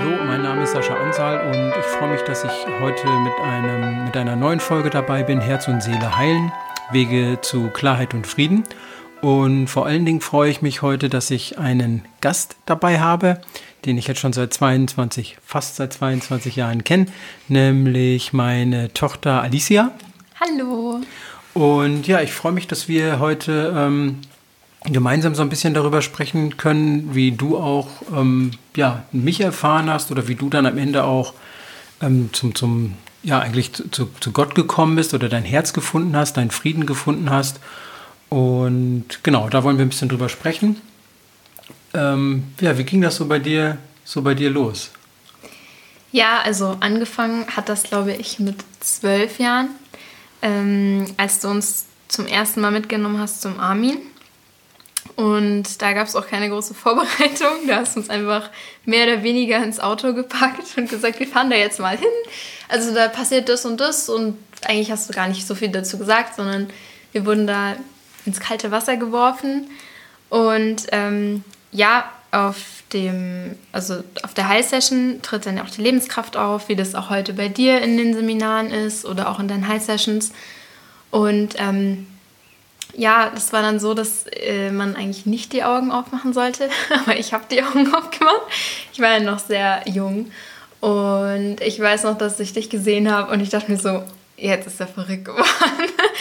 Hallo, 0.00 0.16
mein 0.24 0.40
Name 0.40 0.62
ist 0.62 0.72
Sascha 0.72 0.94
Ansal 0.94 1.46
und 1.48 1.78
ich 1.78 1.84
freue 1.84 2.12
mich, 2.12 2.22
dass 2.22 2.42
ich 2.42 2.50
heute 2.80 3.06
mit, 3.06 3.34
einem, 3.42 4.06
mit 4.06 4.16
einer 4.16 4.34
neuen 4.34 4.58
Folge 4.58 4.88
dabei 4.88 5.22
bin. 5.22 5.42
Herz 5.42 5.68
und 5.68 5.82
Seele 5.82 6.16
heilen, 6.16 6.50
Wege 6.90 7.38
zu 7.42 7.68
Klarheit 7.68 8.14
und 8.14 8.26
Frieden. 8.26 8.64
Und 9.20 9.66
vor 9.66 9.84
allen 9.84 10.06
Dingen 10.06 10.22
freue 10.22 10.50
ich 10.50 10.62
mich 10.62 10.80
heute, 10.80 11.10
dass 11.10 11.30
ich 11.30 11.58
einen 11.58 12.02
Gast 12.22 12.56
dabei 12.64 12.98
habe, 12.98 13.42
den 13.84 13.98
ich 13.98 14.06
jetzt 14.06 14.20
schon 14.20 14.32
seit 14.32 14.54
22, 14.54 15.36
fast 15.44 15.76
seit 15.76 15.92
22 15.92 16.56
Jahren 16.56 16.82
kenne, 16.82 17.04
nämlich 17.48 18.32
meine 18.32 18.94
Tochter 18.94 19.42
Alicia. 19.42 19.90
Hallo. 20.40 21.02
Und 21.52 22.06
ja, 22.06 22.22
ich 22.22 22.32
freue 22.32 22.52
mich, 22.52 22.66
dass 22.66 22.88
wir 22.88 23.18
heute 23.18 23.74
ähm, 23.76 24.20
gemeinsam 24.84 25.34
so 25.34 25.42
ein 25.42 25.48
bisschen 25.48 25.74
darüber 25.74 26.02
sprechen 26.02 26.56
können, 26.56 27.14
wie 27.14 27.32
du 27.32 27.58
auch 27.58 27.88
ähm, 28.14 28.52
ja, 28.76 29.04
mich 29.12 29.40
erfahren 29.40 29.90
hast 29.90 30.10
oder 30.10 30.26
wie 30.28 30.34
du 30.34 30.48
dann 30.48 30.66
am 30.66 30.78
Ende 30.78 31.04
auch 31.04 31.34
ähm, 32.00 32.30
zum, 32.32 32.54
zum, 32.54 32.94
ja, 33.22 33.40
eigentlich 33.40 33.72
zu, 33.72 34.10
zu 34.20 34.32
Gott 34.32 34.54
gekommen 34.54 34.96
bist 34.96 35.12
oder 35.12 35.28
dein 35.28 35.44
Herz 35.44 35.72
gefunden 35.72 36.16
hast, 36.16 36.36
deinen 36.36 36.50
Frieden 36.50 36.86
gefunden 36.86 37.30
hast. 37.30 37.60
Und 38.30 39.22
genau, 39.22 39.48
da 39.48 39.64
wollen 39.64 39.76
wir 39.76 39.84
ein 39.84 39.90
bisschen 39.90 40.08
drüber 40.08 40.28
sprechen. 40.28 40.80
Ähm, 41.92 42.44
ja, 42.60 42.78
wie 42.78 42.84
ging 42.84 43.02
das 43.02 43.16
so 43.16 43.26
bei 43.26 43.38
dir, 43.38 43.76
so 44.04 44.22
bei 44.22 44.34
dir 44.34 44.48
los? 44.48 44.90
Ja, 46.12 46.40
also 46.42 46.76
angefangen 46.80 47.46
hat 47.54 47.68
das, 47.68 47.84
glaube 47.84 48.12
ich, 48.12 48.38
mit 48.38 48.56
zwölf 48.80 49.38
Jahren, 49.38 49.68
ähm, 50.42 51.06
als 51.16 51.40
du 51.40 51.48
uns 51.48 51.86
zum 52.08 52.26
ersten 52.26 52.60
Mal 52.60 52.72
mitgenommen 52.72 53.18
hast 53.18 53.42
zum 53.42 53.60
Armin. 53.60 53.98
Und 55.16 55.82
da 55.82 55.92
gab 55.92 56.06
es 56.06 56.16
auch 56.16 56.26
keine 56.26 56.48
große 56.48 56.74
Vorbereitung. 56.74 57.66
Du 57.66 57.74
hast 57.74 57.96
uns 57.96 58.10
einfach 58.10 58.50
mehr 58.84 59.06
oder 59.06 59.22
weniger 59.22 59.62
ins 59.62 59.80
Auto 59.80 60.14
gepackt 60.14 60.76
und 60.76 60.88
gesagt, 60.88 61.20
wir 61.20 61.28
fahren 61.28 61.50
da 61.50 61.56
jetzt 61.56 61.80
mal 61.80 61.96
hin. 61.96 62.08
Also 62.68 62.94
da 62.94 63.08
passiert 63.08 63.48
das 63.48 63.66
und 63.66 63.80
das 63.80 64.08
und 64.08 64.38
eigentlich 64.64 64.90
hast 64.90 65.08
du 65.08 65.14
gar 65.14 65.28
nicht 65.28 65.46
so 65.46 65.54
viel 65.54 65.68
dazu 65.68 65.98
gesagt, 65.98 66.36
sondern 66.36 66.68
wir 67.12 67.26
wurden 67.26 67.46
da 67.46 67.76
ins 68.26 68.40
kalte 68.40 68.70
Wasser 68.70 68.96
geworfen. 68.96 69.68
Und 70.28 70.86
ähm, 70.92 71.44
ja, 71.72 72.04
auf 72.32 72.82
dem, 72.92 73.56
also 73.72 74.02
auf 74.22 74.34
der 74.34 74.48
Heil-Session 74.48 75.20
tritt 75.22 75.46
dann 75.46 75.58
auch 75.58 75.70
die 75.70 75.82
Lebenskraft 75.82 76.36
auf, 76.36 76.68
wie 76.68 76.76
das 76.76 76.94
auch 76.94 77.10
heute 77.10 77.32
bei 77.32 77.48
dir 77.48 77.80
in 77.80 77.96
den 77.96 78.14
Seminaren 78.14 78.70
ist 78.70 79.04
oder 79.04 79.28
auch 79.28 79.40
in 79.40 79.48
deinen 79.48 79.66
Heil-Sessions. 79.66 80.32
Und 81.10 81.54
ähm, 81.58 82.06
ja, 82.96 83.30
das 83.34 83.52
war 83.52 83.62
dann 83.62 83.80
so, 83.80 83.94
dass 83.94 84.26
äh, 84.26 84.70
man 84.70 84.96
eigentlich 84.96 85.26
nicht 85.26 85.52
die 85.52 85.64
Augen 85.64 85.90
aufmachen 85.92 86.32
sollte, 86.32 86.68
aber 87.00 87.18
ich 87.18 87.32
habe 87.32 87.44
die 87.50 87.62
Augen 87.62 87.92
aufgemacht. 87.94 88.42
Ich 88.92 89.00
war 89.00 89.18
ja 89.18 89.20
noch 89.20 89.38
sehr 89.38 89.82
jung 89.86 90.30
und 90.80 91.56
ich 91.60 91.78
weiß 91.78 92.04
noch, 92.04 92.16
dass 92.16 92.40
ich 92.40 92.52
dich 92.52 92.70
gesehen 92.70 93.10
habe 93.10 93.32
und 93.32 93.40
ich 93.40 93.50
dachte 93.50 93.70
mir 93.70 93.78
so, 93.78 94.02
jetzt 94.36 94.66
ist 94.66 94.80
er 94.80 94.86
verrückt 94.86 95.26
geworden. 95.26 95.44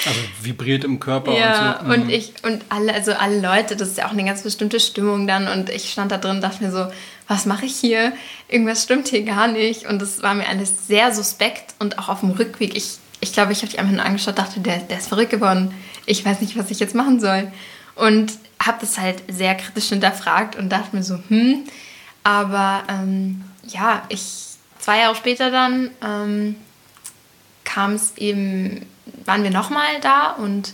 Also 0.05 0.19
vibriert 0.41 0.85
im 0.85 1.01
Körper 1.01 1.33
ja, 1.37 1.73
und 1.73 1.79
so. 1.79 1.83
Mhm. 1.83 1.91
und 1.91 2.09
ich 2.09 2.33
und 2.43 2.61
alle, 2.69 2.93
also 2.93 3.11
alle 3.11 3.41
Leute, 3.41 3.75
das 3.75 3.89
ist 3.89 3.97
ja 3.97 4.07
auch 4.07 4.13
eine 4.13 4.23
ganz 4.23 4.43
bestimmte 4.43 4.79
Stimmung 4.79 5.27
dann 5.27 5.49
und 5.49 5.69
ich 5.69 5.91
stand 5.91 6.13
da 6.13 6.17
drin 6.17 6.37
und 6.37 6.41
dachte 6.41 6.63
mir 6.63 6.71
so, 6.71 6.87
was 7.27 7.45
mache 7.45 7.65
ich 7.65 7.75
hier? 7.75 8.13
Irgendwas 8.47 8.81
stimmt 8.81 9.09
hier 9.09 9.23
gar 9.23 9.49
nicht 9.49 9.87
und 9.87 10.01
das 10.01 10.23
war 10.23 10.35
mir 10.35 10.47
alles 10.47 10.87
sehr 10.87 11.13
suspekt 11.13 11.73
und 11.79 11.99
auch 11.99 12.07
auf 12.07 12.21
dem 12.21 12.31
Rückweg, 12.31 12.77
ich 12.77 12.99
ich 13.21 13.33
glaube, 13.33 13.51
ich 13.51 13.59
habe 13.59 13.67
dich 13.69 13.79
einfach 13.79 13.93
nur 13.93 14.05
angeschaut, 14.05 14.37
dachte, 14.37 14.59
der, 14.59 14.77
der 14.77 14.97
ist 14.97 15.09
verrückt 15.09 15.31
geworden. 15.31 15.73
Ich 16.09 16.25
weiß 16.25 16.41
nicht, 16.41 16.57
was 16.57 16.71
ich 16.71 16.79
jetzt 16.79 16.95
machen 16.95 17.19
soll. 17.19 17.51
Und 17.95 18.33
habe 18.61 18.77
das 18.81 18.97
halt 18.97 19.23
sehr 19.27 19.55
kritisch 19.55 19.89
hinterfragt 19.89 20.55
und 20.55 20.69
dachte 20.69 20.95
mir 20.95 21.03
so, 21.03 21.19
hm. 21.27 21.63
Aber 22.23 22.83
ähm, 22.89 23.43
ja, 23.67 24.03
ich 24.09 24.49
zwei 24.79 24.99
Jahre 24.99 25.15
später 25.15 25.51
dann 25.51 25.91
ähm, 26.03 26.55
kam 27.63 27.93
es 27.93 28.13
eben, 28.17 28.85
waren 29.25 29.43
wir 29.43 29.51
nochmal 29.51 29.99
da 30.01 30.31
und 30.31 30.73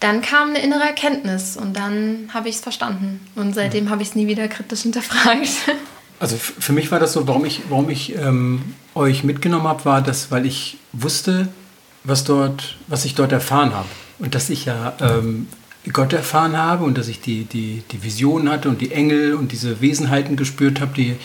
dann 0.00 0.22
kam 0.22 0.50
eine 0.50 0.60
innere 0.60 0.82
Erkenntnis 0.82 1.56
und 1.56 1.76
dann 1.76 2.30
habe 2.32 2.48
ich 2.48 2.56
es 2.56 2.60
verstanden. 2.60 3.20
Und 3.34 3.54
seitdem 3.54 3.90
habe 3.90 4.02
ich 4.02 4.08
es 4.08 4.14
nie 4.14 4.26
wieder 4.26 4.48
kritisch 4.48 4.82
hinterfragt. 4.82 5.48
Also 6.20 6.36
für 6.36 6.72
mich 6.72 6.92
war 6.92 7.00
das 7.00 7.12
so, 7.12 7.26
warum 7.26 7.44
ich, 7.44 7.62
warum 7.68 7.90
ich 7.90 8.14
ähm, 8.14 8.76
euch 8.94 9.24
mitgenommen 9.24 9.66
habe, 9.66 9.84
war 9.84 10.00
das, 10.00 10.30
weil 10.30 10.46
ich 10.46 10.78
wusste, 10.92 11.48
was 12.04 12.22
dort, 12.22 12.76
was 12.86 13.04
ich 13.04 13.16
dort 13.16 13.32
erfahren 13.32 13.74
habe. 13.74 13.88
Und 14.24 14.34
dass 14.34 14.48
ich 14.48 14.64
ja 14.64 14.94
ähm, 15.02 15.48
Gott 15.92 16.14
erfahren 16.14 16.56
habe 16.56 16.84
und 16.84 16.96
dass 16.96 17.08
ich 17.08 17.20
die, 17.20 17.44
die, 17.44 17.82
die 17.92 18.02
Vision 18.02 18.48
hatte 18.48 18.70
und 18.70 18.80
die 18.80 18.90
Engel 18.90 19.34
und 19.34 19.52
diese 19.52 19.82
Wesenheiten 19.82 20.34
gespürt 20.34 20.80
habe, 20.80 20.94
die 20.96 21.16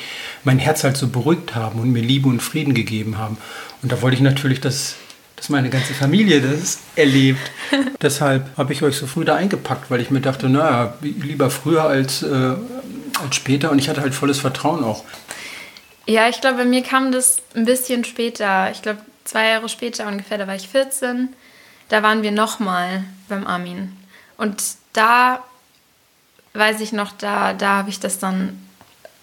mein 0.44 0.60
Herz 0.60 0.84
halt 0.84 0.98
so 0.98 1.08
beruhigt 1.08 1.56
haben 1.56 1.80
und 1.80 1.94
mir 1.94 2.02
Liebe 2.02 2.28
und 2.28 2.42
Frieden 2.42 2.74
gegeben 2.74 3.18
haben. 3.18 3.38
Und 3.82 3.94
da 3.94 4.02
wollte 4.02 4.16
ich 4.16 4.22
natürlich, 4.22 4.60
dass, 4.60 4.96
dass 5.38 5.48
meine 5.48 5.70
ganze 5.70 5.94
Familie 5.94 6.42
das 6.42 6.80
erlebt. 6.98 7.40
Deshalb 8.02 8.50
habe 8.58 8.74
ich 8.74 8.84
euch 8.84 8.98
so 8.98 9.08
früh 9.08 9.24
da 9.24 9.36
eingepackt, 9.36 9.90
weil 9.90 10.02
ich 10.02 10.12
mir 10.12 10.20
dachte, 10.20 10.50
naja, 10.50 10.96
lieber 11.02 11.50
früher 11.50 11.86
als, 11.86 12.22
äh, 12.22 12.28
als 13.24 13.36
später. 13.36 13.72
Und 13.72 13.80
ich 13.80 13.88
hatte 13.88 14.02
halt 14.02 14.14
volles 14.14 14.40
Vertrauen 14.40 14.84
auch. 14.84 15.06
Ja, 16.06 16.28
ich 16.28 16.42
glaube, 16.42 16.58
bei 16.58 16.66
mir 16.66 16.84
kam 16.84 17.14
das 17.14 17.38
ein 17.56 17.64
bisschen 17.64 18.04
später. 18.04 18.72
Ich 18.72 18.82
glaube, 18.82 19.00
zwei 19.24 19.48
Jahre 19.48 19.70
später 19.70 20.06
ungefähr, 20.06 20.38
da 20.38 20.48
war 20.48 20.56
ich 20.56 20.68
14. 20.68 21.30
Da 21.90 22.04
waren 22.04 22.22
wir 22.22 22.32
nochmal 22.32 23.04
beim 23.28 23.46
Armin. 23.46 23.96
Und 24.38 24.64
da 24.94 25.44
weiß 26.54 26.82
ich 26.82 26.92
noch, 26.92 27.12
da, 27.12 27.54
da 27.54 27.78
habe 27.78 27.90
ich 27.90 28.00
das 28.00 28.20
dann 28.20 28.66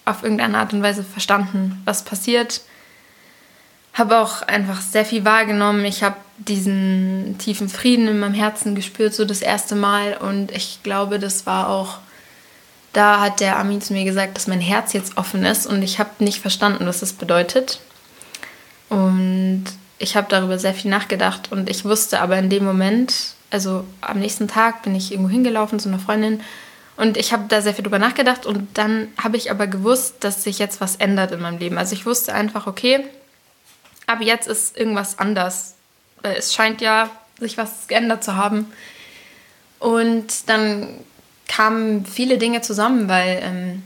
auf 0.04 0.22
irgendeine 0.22 0.59
Art 0.59 0.72
und 0.72 0.82
Weise 0.82 1.03
verstanden, 1.03 1.81
was 1.84 2.05
passiert. 2.05 2.60
Habe 3.93 4.19
auch 4.19 4.43
einfach 4.43 4.81
sehr 4.81 5.05
viel 5.05 5.25
wahrgenommen. 5.25 5.84
Ich 5.84 6.03
habe 6.03 6.16
diesen 6.38 7.37
tiefen 7.38 7.69
Frieden 7.69 8.09
in 8.09 8.19
meinem 8.19 8.34
Herzen 8.34 8.75
gespürt, 8.75 9.15
so 9.15 9.25
das 9.25 9.41
erste 9.41 9.75
Mal. 9.75 10.16
Und 10.16 10.53
ich 10.53 10.81
glaube, 10.82 11.19
das 11.19 11.47
war 11.47 11.69
auch 11.69 11.99
da 12.97 13.21
hat 13.21 13.41
der 13.41 13.59
Armin 13.59 13.82
zu 13.82 13.93
mir 13.93 14.05
gesagt, 14.05 14.38
dass 14.38 14.47
mein 14.47 14.60
Herz 14.60 14.94
jetzt 14.94 15.19
offen 15.19 15.44
ist 15.44 15.66
und 15.66 15.82
ich 15.82 15.99
habe 15.99 16.25
nicht 16.25 16.41
verstanden, 16.41 16.87
was 16.87 17.00
das 17.00 17.12
bedeutet. 17.12 17.81
Und 18.88 19.65
ich 19.99 20.17
habe 20.17 20.27
darüber 20.29 20.59
sehr 20.59 20.75
viel 20.75 20.91
nachgedacht 20.91 21.53
und 21.53 21.71
ich 21.71 21.84
wusste 21.84 22.21
aber 22.21 22.39
in 22.39 22.51
dem 22.51 22.65
Moment, 22.65 23.34
also 23.51 23.84
am 24.01 24.21
nächsten 24.21 24.49
Tag 24.49 24.83
bin 24.83 24.95
ich 24.95 25.12
irgendwo 25.12 25.31
hingelaufen 25.31 25.79
zu 25.79 25.89
einer 25.89 25.99
Freundin 25.99 26.41
und 26.97 27.17
ich 27.17 27.33
habe 27.33 27.45
da 27.49 27.61
sehr 27.61 27.75
viel 27.75 27.84
drüber 27.84 27.99
nachgedacht 27.99 28.47
und 28.47 28.69
dann 28.77 29.09
habe 29.23 29.37
ich 29.37 29.51
aber 29.51 29.67
gewusst, 29.67 30.17
dass 30.21 30.43
sich 30.43 30.59
jetzt 30.59 30.81
was 30.81 30.97
ändert 30.97 31.33
in 31.33 31.41
meinem 31.41 31.59
Leben. 31.59 31.79
Also 31.79 31.95
ich 31.95 32.06
wusste 32.06 32.33
einfach, 32.33 32.67
okay, 32.67 33.05
ab 34.06 34.21
jetzt 34.21 34.49
ist 34.49 34.77
irgendwas 34.77 35.19
anders. 35.19 35.75
Es 36.23 36.55
scheint 36.55 36.81
ja 36.81 37.11
sich 37.39 37.59
was 37.59 37.87
geändert 37.87 38.25
zu 38.25 38.37
haben. 38.37 38.73
Und 39.79 40.49
dann 40.49 40.89
kamen 41.49 42.06
viele 42.06 42.39
Dinge 42.39 42.62
zusammen, 42.62 43.09
weil 43.09 43.41
ähm, 43.43 43.83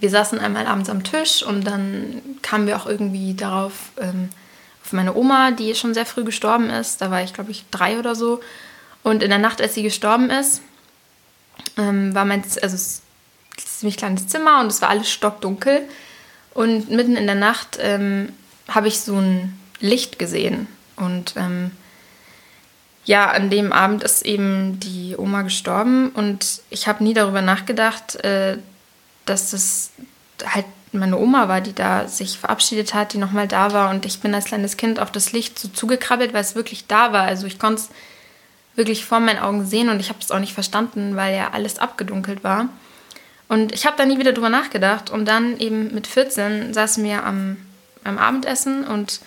wir 0.00 0.10
saßen 0.10 0.38
einmal 0.40 0.66
abends 0.66 0.90
am 0.90 1.04
Tisch 1.04 1.42
und 1.42 1.64
dann 1.64 2.20
kamen 2.42 2.66
wir 2.66 2.76
auch 2.76 2.86
irgendwie 2.86 3.34
darauf, 3.34 3.72
ähm, 4.00 4.28
auf 4.84 4.92
meine 4.92 5.14
Oma, 5.14 5.50
die 5.50 5.74
schon 5.74 5.94
sehr 5.94 6.06
früh 6.06 6.24
gestorben 6.24 6.68
ist. 6.68 7.00
Da 7.00 7.10
war 7.10 7.22
ich, 7.22 7.32
glaube 7.32 7.50
ich, 7.50 7.64
drei 7.70 7.98
oder 7.98 8.14
so. 8.14 8.40
Und 9.02 9.22
in 9.22 9.30
der 9.30 9.38
Nacht, 9.38 9.60
als 9.60 9.74
sie 9.74 9.82
gestorben 9.82 10.30
ist, 10.30 10.60
ähm, 11.78 12.14
war 12.14 12.24
mein, 12.24 12.42
also 12.62 13.00
ziemlich 13.56 13.96
kleines 13.96 14.28
Zimmer 14.28 14.60
und 14.60 14.66
es 14.66 14.82
war 14.82 14.90
alles 14.90 15.10
stockdunkel. 15.10 15.88
Und 16.52 16.90
mitten 16.90 17.16
in 17.16 17.26
der 17.26 17.34
Nacht 17.34 17.78
ähm, 17.80 18.32
habe 18.68 18.88
ich 18.88 19.00
so 19.00 19.16
ein 19.16 19.58
Licht 19.80 20.18
gesehen. 20.18 20.68
Und 20.96 21.34
ähm, 21.36 21.70
ja, 23.04 23.30
an 23.30 23.50
dem 23.50 23.72
Abend 23.72 24.02
ist 24.02 24.22
eben 24.22 24.78
die 24.80 25.16
Oma 25.16 25.42
gestorben 25.42 26.10
und 26.10 26.62
ich 26.70 26.88
habe 26.88 27.04
nie 27.04 27.12
darüber 27.12 27.42
nachgedacht, 27.42 28.16
äh, 28.24 28.58
dass 29.26 29.50
das 29.50 29.90
halt 30.46 30.66
meine 30.94 31.18
Oma 31.18 31.48
war, 31.48 31.60
die 31.60 31.74
da 31.74 32.08
sich 32.08 32.38
verabschiedet 32.38 32.94
hat, 32.94 33.12
die 33.12 33.18
nochmal 33.18 33.48
da 33.48 33.72
war 33.72 33.90
und 33.90 34.06
ich 34.06 34.20
bin 34.20 34.34
als 34.34 34.46
kleines 34.46 34.76
Kind 34.76 35.00
auf 35.00 35.12
das 35.12 35.32
Licht 35.32 35.58
so 35.58 35.68
zugekrabbelt, 35.68 36.32
weil 36.32 36.40
es 36.40 36.54
wirklich 36.54 36.86
da 36.86 37.12
war. 37.12 37.22
Also 37.22 37.46
ich 37.46 37.58
konnte 37.58 37.82
es 37.82 37.90
wirklich 38.76 39.04
vor 39.04 39.20
meinen 39.20 39.38
Augen 39.38 39.64
sehen 39.66 39.88
und 39.88 40.00
ich 40.00 40.08
habe 40.08 40.18
es 40.20 40.30
auch 40.30 40.38
nicht 40.38 40.54
verstanden, 40.54 41.16
weil 41.16 41.34
ja 41.34 41.50
alles 41.52 41.78
abgedunkelt 41.78 42.44
war. 42.44 42.68
Und 43.48 43.72
ich 43.72 43.86
habe 43.86 43.96
da 43.96 44.04
nie 44.04 44.18
wieder 44.18 44.32
drüber 44.32 44.48
nachgedacht 44.48 45.10
und 45.10 45.26
dann 45.26 45.58
eben 45.58 45.94
mit 45.94 46.06
14 46.06 46.72
saßen 46.72 47.04
wir 47.04 47.24
am, 47.24 47.56
am 48.02 48.18
Abendessen 48.18 48.84
und 48.84 49.20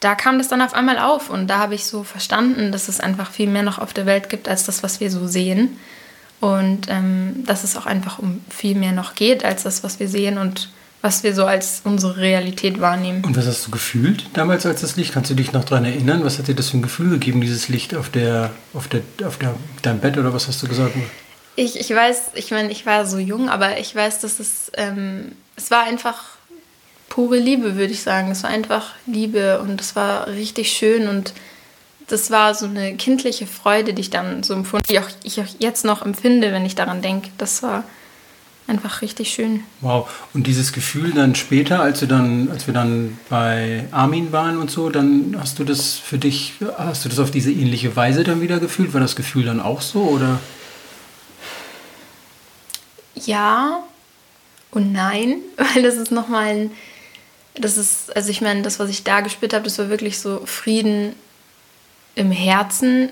da 0.00 0.14
kam 0.14 0.38
das 0.38 0.48
dann 0.48 0.60
auf 0.60 0.74
einmal 0.74 0.98
auf 0.98 1.30
und 1.30 1.46
da 1.46 1.58
habe 1.58 1.74
ich 1.74 1.86
so 1.86 2.02
verstanden, 2.02 2.72
dass 2.72 2.88
es 2.88 3.00
einfach 3.00 3.30
viel 3.30 3.48
mehr 3.48 3.62
noch 3.62 3.78
auf 3.78 3.94
der 3.94 4.06
Welt 4.06 4.28
gibt 4.28 4.48
als 4.48 4.64
das, 4.64 4.82
was 4.82 5.00
wir 5.00 5.10
so 5.10 5.26
sehen. 5.26 5.78
Und 6.40 6.88
ähm, 6.90 7.44
dass 7.46 7.64
es 7.64 7.74
auch 7.74 7.86
einfach 7.86 8.18
um 8.18 8.44
viel 8.50 8.74
mehr 8.74 8.92
noch 8.92 9.14
geht 9.14 9.46
als 9.46 9.62
das, 9.62 9.82
was 9.82 9.98
wir 10.00 10.08
sehen 10.08 10.36
und 10.36 10.68
was 11.04 11.22
wir 11.22 11.34
so 11.34 11.44
als 11.44 11.82
unsere 11.84 12.16
Realität 12.16 12.80
wahrnehmen. 12.80 13.22
Und 13.26 13.36
was 13.36 13.46
hast 13.46 13.66
du 13.66 13.70
gefühlt 13.70 14.24
damals 14.32 14.64
als 14.64 14.80
das 14.80 14.96
Licht? 14.96 15.12
Kannst 15.12 15.30
du 15.30 15.34
dich 15.34 15.52
noch 15.52 15.64
daran 15.64 15.84
erinnern? 15.84 16.24
Was 16.24 16.38
hat 16.38 16.48
dir 16.48 16.54
das 16.54 16.70
für 16.70 16.78
ein 16.78 16.82
Gefühl 16.82 17.10
gegeben, 17.10 17.42
dieses 17.42 17.68
Licht 17.68 17.94
auf 17.94 18.08
der, 18.08 18.52
auf 18.72 18.88
der, 18.88 19.02
auf 19.22 19.36
der, 19.36 19.54
deinem 19.82 20.00
Bett 20.00 20.16
oder 20.16 20.32
was 20.32 20.48
hast 20.48 20.62
du 20.62 20.66
gesagt? 20.66 20.94
Ich, 21.56 21.78
ich 21.78 21.90
weiß, 21.90 22.30
ich 22.36 22.50
meine, 22.52 22.72
ich 22.72 22.86
war 22.86 23.04
so 23.04 23.18
jung, 23.18 23.50
aber 23.50 23.78
ich 23.78 23.94
weiß, 23.94 24.20
dass 24.20 24.40
es, 24.40 24.72
ähm, 24.78 25.32
es 25.56 25.70
war 25.70 25.84
einfach 25.84 26.24
pure 27.10 27.36
Liebe, 27.36 27.76
würde 27.76 27.92
ich 27.92 28.00
sagen. 28.00 28.30
Es 28.30 28.42
war 28.42 28.48
einfach 28.48 28.92
Liebe 29.04 29.60
und 29.60 29.82
es 29.82 29.94
war 29.94 30.26
richtig 30.28 30.72
schön 30.72 31.06
und 31.06 31.34
das 32.06 32.30
war 32.30 32.54
so 32.54 32.64
eine 32.64 32.96
kindliche 32.96 33.46
Freude, 33.46 33.92
die 33.92 34.00
ich 34.00 34.10
dann 34.10 34.42
so 34.42 34.54
empfunden, 34.54 34.86
die 34.88 35.00
auch, 35.00 35.10
ich 35.22 35.38
auch 35.42 35.54
jetzt 35.58 35.84
noch 35.84 36.00
empfinde, 36.00 36.50
wenn 36.50 36.64
ich 36.64 36.76
daran 36.76 37.02
denke. 37.02 37.28
Das 37.36 37.62
war 37.62 37.84
einfach 38.66 39.02
richtig 39.02 39.30
schön. 39.30 39.62
Wow. 39.80 40.08
Und 40.32 40.46
dieses 40.46 40.72
Gefühl 40.72 41.12
dann 41.12 41.34
später, 41.34 41.80
als 41.80 42.00
du 42.00 42.06
dann, 42.06 42.50
als 42.50 42.66
wir 42.66 42.74
dann 42.74 43.18
bei 43.28 43.86
Armin 43.90 44.32
waren 44.32 44.58
und 44.58 44.70
so, 44.70 44.88
dann 44.90 45.36
hast 45.38 45.58
du 45.58 45.64
das 45.64 45.94
für 45.94 46.18
dich, 46.18 46.54
hast 46.78 47.04
du 47.04 47.08
das 47.08 47.18
auf 47.18 47.30
diese 47.30 47.52
ähnliche 47.52 47.94
Weise 47.94 48.24
dann 48.24 48.40
wieder 48.40 48.60
gefühlt? 48.60 48.94
War 48.94 49.00
das 49.00 49.16
Gefühl 49.16 49.44
dann 49.44 49.60
auch 49.60 49.80
so 49.80 50.02
oder? 50.02 50.40
Ja 53.14 53.84
und 54.70 54.92
nein, 54.92 55.36
weil 55.56 55.82
das 55.82 55.96
ist 55.96 56.10
nochmal 56.10 56.46
ein, 56.46 56.70
das 57.54 57.76
ist, 57.76 58.14
also 58.16 58.30
ich 58.30 58.40
meine, 58.40 58.62
das, 58.62 58.78
was 58.78 58.90
ich 58.90 59.04
da 59.04 59.20
gespürt 59.20 59.52
habe, 59.52 59.64
das 59.64 59.78
war 59.78 59.88
wirklich 59.88 60.18
so 60.18 60.42
Frieden 60.44 61.14
im 62.14 62.30
Herzen, 62.30 63.10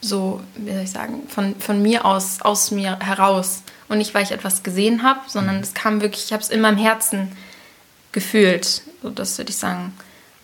so, 0.00 0.40
wie 0.56 0.72
soll 0.72 0.82
ich 0.82 0.90
sagen, 0.90 1.22
von, 1.28 1.54
von 1.58 1.82
mir 1.82 2.04
aus, 2.04 2.40
aus 2.40 2.70
mir 2.70 2.98
heraus. 3.00 3.62
Und 3.88 3.98
nicht, 3.98 4.14
weil 4.14 4.22
ich 4.22 4.32
etwas 4.32 4.62
gesehen 4.62 5.02
habe, 5.02 5.20
sondern 5.26 5.56
es 5.60 5.74
kam 5.74 6.00
wirklich, 6.00 6.24
ich 6.26 6.32
habe 6.32 6.42
es 6.42 6.48
in 6.48 6.60
meinem 6.60 6.78
Herzen 6.78 7.32
gefühlt. 8.12 8.82
So, 9.02 9.10
das 9.10 9.36
würde 9.38 9.50
ich 9.50 9.56
sagen, 9.56 9.92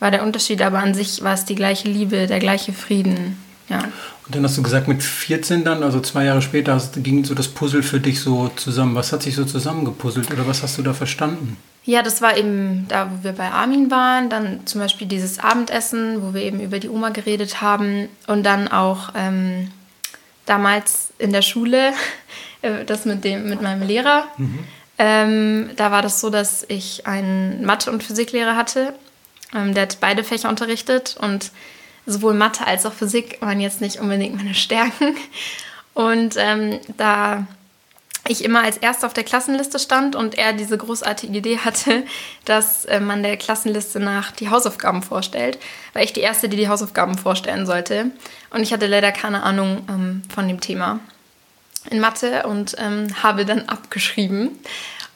war 0.01 0.11
der 0.11 0.23
Unterschied. 0.23 0.61
Aber 0.63 0.81
an 0.81 0.95
sich 0.95 1.23
war 1.23 1.35
es 1.35 1.45
die 1.45 1.55
gleiche 1.55 1.89
Liebe, 1.89 2.27
der 2.27 2.39
gleiche 2.39 2.73
Frieden. 2.73 3.43
Ja. 3.69 3.85
Und 4.27 4.35
dann 4.35 4.45
hast 4.45 4.59
du 4.59 4.63
gesagt, 4.63 4.89
mit 4.89 5.03
14 5.03 5.65
dann, 5.65 5.83
also 5.83 6.01
zwei 6.01 6.25
Jahre 6.25 6.43
später, 6.43 6.75
hast, 6.75 7.03
ging 7.03 7.25
so 7.25 7.35
das 7.35 7.49
Puzzle 7.49 7.83
für 7.83 8.01
dich 8.01 8.21
so 8.21 8.49
zusammen. 8.57 8.95
Was 8.95 9.13
hat 9.13 9.23
sich 9.23 9.35
so 9.37 9.45
zusammengepuzzelt 9.45 10.31
oder 10.33 10.47
was 10.47 10.63
hast 10.63 10.79
du 10.79 10.83
da 10.83 10.93
verstanden? 10.93 11.57
Ja, 11.87 12.03
das 12.03 12.21
war 12.21 12.37
eben 12.37 12.87
da, 12.89 13.09
wo 13.11 13.25
wir 13.25 13.33
bei 13.33 13.49
Armin 13.49 13.93
waren. 13.93 14.29
Dann 14.29 14.67
zum 14.67 14.81
Beispiel 14.81 15.07
dieses 15.07 15.39
Abendessen, 15.39 16.21
wo 16.21 16.35
wir 16.35 16.43
eben 16.43 16.61
über 16.61 16.81
die 16.81 16.89
Oma 16.89 17.11
geredet 17.11 17.63
haben. 17.63 18.09
Und 18.27 18.43
dann 18.43 18.67
auch 18.67 19.11
ähm, 19.15 19.71
damals 20.47 21.13
in 21.19 21.33
der 21.33 21.43
Schule, 21.43 21.93
äh, 22.63 22.85
das 22.85 23.05
mit, 23.05 23.23
dem, 23.23 23.49
mit 23.49 23.63
meinem 23.63 23.87
Lehrer. 23.87 24.27
Mhm. 24.37 24.59
Ähm, 24.99 25.71
da 25.77 25.93
war 25.93 26.03
das 26.03 26.21
so, 26.21 26.29
dass 26.29 26.65
ich 26.69 27.07
einen 27.07 27.65
Mathe- 27.65 27.93
und 27.93 28.03
Physiklehrer 28.03 28.57
hatte. 28.57 28.93
Ähm, 29.55 29.73
der 29.73 29.85
hat 29.85 29.99
beide 30.01 30.25
Fächer 30.25 30.49
unterrichtet 30.49 31.17
und 31.21 31.53
sowohl 32.05 32.35
Mathe 32.35 32.67
als 32.67 32.85
auch 32.85 32.93
Physik 32.93 33.39
waren 33.41 33.61
jetzt 33.61 33.81
nicht 33.81 34.01
unbedingt 34.01 34.35
meine 34.35 34.55
Stärken. 34.55 35.15
Und 35.95 36.35
ähm, 36.37 36.81
da 36.97 37.47
ich 38.29 38.45
immer 38.45 38.63
als 38.63 38.77
Erster 38.77 39.07
auf 39.07 39.15
der 39.15 39.25
Klassenliste 39.25 39.79
stand 39.79 40.17
und 40.17 40.37
er 40.37 40.53
diese 40.53 40.79
großartige 40.79 41.39
Idee 41.39 41.59
hatte, 41.59 42.05
dass 42.45 42.85
äh, 42.87 43.01
man 43.01 43.23
der 43.23 43.37
Klassenliste 43.37 44.01
nach 44.01 44.33
die 44.33 44.51
Hausaufgaben 44.51 45.03
vorstellt, 45.03 45.59
war 45.93 46.03
ich 46.03 46.13
die 46.13 46.21
Erste, 46.21 46.49
die 46.49 46.57
die 46.57 46.69
Hausaufgaben 46.69 47.19
vorstellen 47.19 47.67
sollte. 47.67 48.11
Und 48.51 48.63
ich 48.63 48.73
hatte 48.73 48.87
leider 48.87 49.13
keine 49.13 49.43
Ahnung 49.43 49.85
ähm, 49.89 50.23
von 50.33 50.49
dem 50.49 50.61
Thema 50.61 51.01
in 51.91 52.01
Mathe 52.01 52.47
und 52.47 52.77
ähm, 52.79 53.09
habe 53.23 53.45
dann 53.45 53.61
abgeschrieben. 53.69 54.59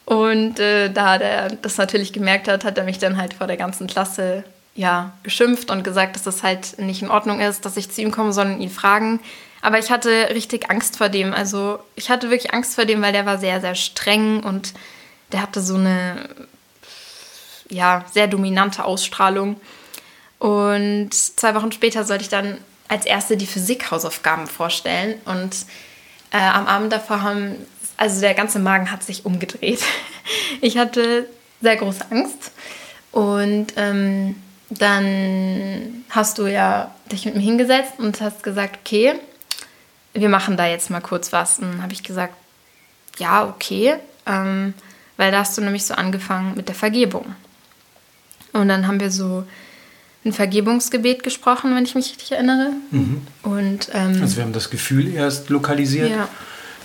Und 0.04 0.58
äh, 0.58 0.90
da 0.90 1.16
er 1.16 1.50
das 1.50 1.76
natürlich 1.76 2.12
gemerkt 2.12 2.48
hat, 2.48 2.64
hat 2.64 2.78
er 2.78 2.84
mich 2.84 2.98
dann 2.98 3.16
halt 3.16 3.34
vor 3.34 3.46
der 3.46 3.56
ganzen 3.56 3.86
Klasse 3.86 4.44
ja, 4.74 5.12
geschimpft 5.22 5.70
und 5.70 5.84
gesagt, 5.84 6.16
dass 6.16 6.22
das 6.22 6.42
halt 6.42 6.78
nicht 6.78 7.02
in 7.02 7.10
Ordnung 7.10 7.40
ist, 7.40 7.64
dass 7.64 7.76
ich 7.76 7.90
zu 7.90 8.00
ihm 8.00 8.10
komme, 8.10 8.32
sondern 8.32 8.60
ihn 8.60 8.70
fragen. 8.70 9.20
Aber 9.62 9.78
ich 9.78 9.90
hatte 9.90 10.30
richtig 10.30 10.70
Angst 10.70 10.96
vor 10.96 11.08
dem. 11.08 11.34
Also 11.34 11.78
ich 11.94 12.10
hatte 12.10 12.30
wirklich 12.30 12.54
Angst 12.54 12.74
vor 12.74 12.84
dem, 12.84 13.02
weil 13.02 13.12
der 13.12 13.26
war 13.26 13.38
sehr, 13.38 13.60
sehr 13.60 13.74
streng 13.74 14.42
und 14.42 14.72
der 15.32 15.42
hatte 15.42 15.60
so 15.60 15.74
eine 15.74 16.28
ja, 17.68 18.04
sehr 18.12 18.26
dominante 18.26 18.84
Ausstrahlung. 18.84 19.60
Und 20.38 21.12
zwei 21.12 21.54
Wochen 21.54 21.72
später 21.72 22.04
sollte 22.04 22.24
ich 22.24 22.30
dann 22.30 22.58
als 22.88 23.06
erste 23.06 23.36
die 23.36 23.46
Physik-Hausaufgaben 23.46 24.46
vorstellen. 24.46 25.20
Und 25.24 25.54
äh, 26.32 26.38
am 26.38 26.66
Abend 26.66 26.92
davor 26.92 27.22
haben, 27.22 27.54
also 27.96 28.20
der 28.20 28.34
ganze 28.34 28.58
Magen 28.58 28.90
hat 28.90 29.02
sich 29.02 29.24
umgedreht. 29.24 29.82
Ich 30.60 30.78
hatte 30.78 31.26
sehr 31.60 31.76
große 31.76 32.04
Angst. 32.10 32.52
Und 33.10 33.68
ähm, 33.76 34.36
dann 34.68 36.04
hast 36.10 36.38
du 36.38 36.46
ja 36.46 36.94
dich 37.10 37.24
mit 37.24 37.34
mir 37.34 37.42
hingesetzt 37.42 37.94
und 37.98 38.20
hast 38.20 38.42
gesagt, 38.44 38.78
okay, 38.84 39.14
wir 40.14 40.28
machen 40.28 40.56
da 40.56 40.66
jetzt 40.66 40.90
mal 40.90 41.00
kurz 41.00 41.32
was. 41.32 41.58
Und 41.58 41.72
dann 41.72 41.82
habe 41.82 41.92
ich 41.92 42.02
gesagt, 42.02 42.34
ja, 43.18 43.44
okay, 43.44 43.94
ähm, 44.26 44.74
weil 45.16 45.30
da 45.30 45.40
hast 45.40 45.56
du 45.58 45.62
nämlich 45.62 45.84
so 45.84 45.94
angefangen 45.94 46.54
mit 46.56 46.68
der 46.68 46.74
Vergebung. 46.74 47.34
Und 48.52 48.68
dann 48.68 48.86
haben 48.86 49.00
wir 49.00 49.10
so 49.10 49.44
ein 50.24 50.32
Vergebungsgebet 50.32 51.22
gesprochen, 51.22 51.74
wenn 51.74 51.84
ich 51.84 51.94
mich 51.94 52.10
richtig 52.10 52.32
erinnere. 52.32 52.72
Mhm. 52.90 53.22
Und, 53.42 53.90
ähm, 53.92 54.18
also 54.20 54.36
wir 54.36 54.44
haben 54.44 54.52
das 54.52 54.70
Gefühl 54.70 55.12
erst 55.12 55.48
lokalisiert. 55.50 56.10
Ja. 56.10 56.28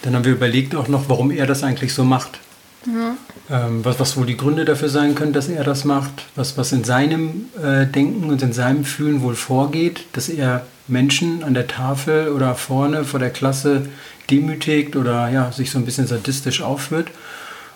Dann 0.04 0.16
haben 0.16 0.26
wir 0.26 0.34
überlegt 0.34 0.76
auch 0.76 0.88
noch, 0.88 1.10
warum 1.10 1.32
er 1.32 1.48
das 1.48 1.64
eigentlich 1.64 1.94
so 1.94 2.04
macht. 2.04 2.40
Ja. 2.86 3.18
Ähm, 3.50 3.84
was, 3.84 4.00
was 4.00 4.16
wohl 4.16 4.26
die 4.26 4.38
Gründe 4.38 4.64
dafür 4.64 4.90
sein 4.90 5.16
können, 5.16 5.34
dass 5.34 5.48
er 5.48 5.64
das 5.64 5.86
macht, 5.86 6.26
was, 6.36 6.58
was 6.58 6.72
in 6.72 6.84
seinem 6.84 7.46
äh, 7.62 7.86
Denken 7.88 8.30
und 8.30 8.42
in 8.42 8.54
seinem 8.54 8.86
Fühlen 8.86 9.22
wohl 9.22 9.36
vorgeht, 9.36 10.06
dass 10.14 10.30
er 10.30 10.66
Menschen 10.88 11.44
an 11.44 11.54
der 11.54 11.68
Tafel 11.68 12.30
oder 12.30 12.56
vorne 12.56 13.04
vor 13.04 13.20
der 13.20 13.30
Klasse 13.30 13.88
demütigt 14.30 14.96
oder 14.96 15.30
ja, 15.30 15.52
sich 15.52 15.72
so 15.72 15.80
ein 15.80 15.86
bisschen 15.86 16.08
sadistisch 16.08 16.62
aufführt. 16.62 17.10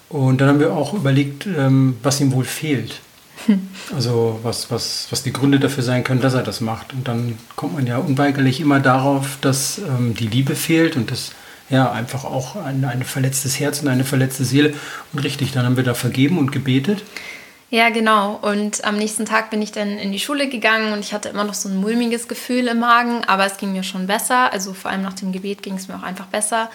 Und 0.09 0.41
dann 0.41 0.49
haben 0.49 0.59
wir 0.59 0.73
auch 0.73 0.93
überlegt, 0.93 1.45
ähm, 1.45 1.97
was 2.01 2.19
ihm 2.19 2.31
wohl 2.31 2.45
fehlt. 2.45 3.01
Also 3.95 4.39
was, 4.43 4.69
was, 4.69 5.07
was 5.09 5.23
die 5.23 5.33
Gründe 5.33 5.59
dafür 5.59 5.83
sein 5.83 6.03
können, 6.03 6.21
dass 6.21 6.33
er 6.33 6.43
das 6.43 6.61
macht. 6.61 6.93
Und 6.93 7.07
dann 7.07 7.37
kommt 7.55 7.73
man 7.73 7.87
ja 7.87 7.97
unweigerlich 7.97 8.59
immer 8.59 8.79
darauf, 8.79 9.37
dass 9.41 9.79
ähm, 9.79 10.13
die 10.13 10.27
Liebe 10.27 10.55
fehlt 10.55 10.95
und 10.95 11.09
das 11.09 11.31
ja 11.69 11.91
einfach 11.91 12.23
auch 12.23 12.55
ein, 12.55 12.83
ein 12.85 13.03
verletztes 13.03 13.59
Herz 13.59 13.81
und 13.81 13.87
eine 13.87 14.03
verletzte 14.03 14.43
Seele. 14.43 14.73
Und 15.13 15.19
richtig, 15.19 15.51
dann 15.51 15.65
haben 15.65 15.77
wir 15.77 15.83
da 15.83 15.93
vergeben 15.93 16.37
und 16.37 16.51
gebetet. 16.51 17.03
Ja, 17.71 17.89
genau. 17.89 18.39
Und 18.41 18.83
am 18.83 18.97
nächsten 18.97 19.25
Tag 19.25 19.51
bin 19.51 19.61
ich 19.61 19.71
dann 19.71 19.99
in 19.99 20.11
die 20.11 20.19
Schule 20.19 20.49
gegangen 20.49 20.91
und 20.91 21.01
ich 21.01 21.13
hatte 21.13 21.29
immer 21.29 21.43
noch 21.43 21.53
so 21.53 21.69
ein 21.69 21.77
mulmiges 21.77 22.27
Gefühl 22.27 22.67
im 22.67 22.79
Magen, 22.79 23.23
aber 23.25 23.45
es 23.45 23.57
ging 23.57 23.73
mir 23.73 23.83
schon 23.83 24.07
besser. 24.07 24.51
Also 24.51 24.73
vor 24.73 24.89
allem 24.89 25.03
nach 25.03 25.13
dem 25.13 25.31
Gebet 25.31 25.61
ging 25.61 25.75
es 25.75 25.87
mir 25.87 25.95
auch 25.95 26.03
einfach 26.03 26.25
besser. 26.25 26.71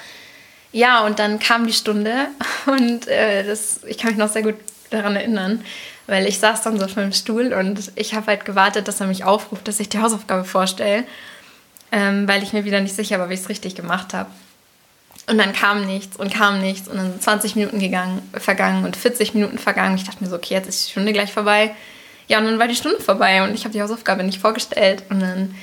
Ja, 0.70 1.04
und 1.04 1.18
dann 1.18 1.40
kam 1.40 1.66
die 1.66 1.72
Stunde 1.72 2.28
und 2.66 3.08
äh, 3.08 3.44
das, 3.44 3.82
ich 3.84 3.98
kann 3.98 4.10
mich 4.10 4.18
noch 4.18 4.28
sehr 4.28 4.42
gut 4.42 4.56
daran 4.90 5.16
erinnern, 5.16 5.64
weil 6.06 6.26
ich 6.26 6.38
saß 6.38 6.62
dann 6.62 6.78
so 6.78 6.84
auf 6.84 6.94
meinem 6.94 7.12
Stuhl 7.12 7.52
und 7.52 7.90
ich 7.96 8.14
habe 8.14 8.26
halt 8.28 8.44
gewartet, 8.44 8.86
dass 8.86 9.00
er 9.00 9.08
mich 9.08 9.24
aufruft, 9.24 9.66
dass 9.66 9.80
ich 9.80 9.88
die 9.88 9.98
Hausaufgabe 9.98 10.44
vorstelle, 10.44 11.04
ähm, 11.90 12.28
weil 12.28 12.42
ich 12.44 12.52
mir 12.52 12.64
wieder 12.64 12.80
nicht 12.80 12.94
sicher 12.94 13.18
war, 13.18 13.30
wie 13.30 13.34
ich 13.34 13.40
es 13.40 13.48
richtig 13.48 13.74
gemacht 13.74 14.14
habe. 14.14 14.30
Und 15.26 15.38
dann 15.38 15.52
kam 15.54 15.87
nichts 15.87 16.16
und 16.16 16.33
kam 16.33 16.61
nichts 16.61 16.87
und 16.87 16.97
dann 16.97 17.12
sind 17.12 17.23
20 17.23 17.57
Minuten 17.57 17.78
gegangen, 17.78 18.21
vergangen 18.35 18.85
und 18.85 18.97
40 18.97 19.33
Minuten 19.35 19.59
vergangen. 19.59 19.97
Ich 19.97 20.04
dachte 20.04 20.23
mir 20.23 20.28
so, 20.28 20.37
okay, 20.37 20.54
jetzt 20.54 20.69
ist 20.69 20.87
die 20.87 20.90
Stunde 20.90 21.12
gleich 21.14 21.33
vorbei. 21.33 21.75
Ja, 22.28 22.38
und 22.38 22.45
dann 22.45 22.59
war 22.59 22.69
die 22.69 22.76
Stunde 22.76 23.00
vorbei 23.00 23.43
und 23.43 23.54
ich 23.54 23.64
habe 23.64 23.73
die 23.73 23.83
Hausaufgabe 23.83 24.23
nicht 24.23 24.40
vorgestellt. 24.40 25.04
Und 25.09 25.21
dann 25.21 25.54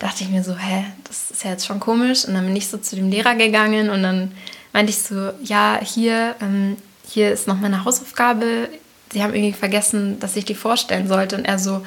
dachte 0.00 0.24
ich 0.24 0.30
mir 0.30 0.42
so, 0.42 0.56
hä, 0.56 0.84
das 1.04 1.30
ist 1.30 1.44
ja 1.44 1.50
jetzt 1.50 1.66
schon 1.66 1.78
komisch. 1.78 2.24
Und 2.24 2.34
dann 2.34 2.44
bin 2.44 2.56
ich 2.56 2.68
so 2.68 2.76
zu 2.76 2.96
dem 2.96 3.08
Lehrer 3.08 3.36
gegangen 3.36 3.90
und 3.90 4.02
dann 4.02 4.32
meinte 4.72 4.90
ich 4.90 4.98
so, 4.98 5.30
ja, 5.42 5.78
hier, 5.82 6.34
ähm, 6.40 6.76
hier 7.08 7.32
ist 7.32 7.46
noch 7.46 7.60
meine 7.60 7.84
Hausaufgabe. 7.84 8.68
Sie 9.12 9.22
haben 9.22 9.34
irgendwie 9.34 9.52
vergessen, 9.52 10.18
dass 10.18 10.34
ich 10.34 10.44
die 10.44 10.54
vorstellen 10.54 11.06
sollte. 11.06 11.36
Und 11.36 11.44
er 11.44 11.58
so, 11.58 11.84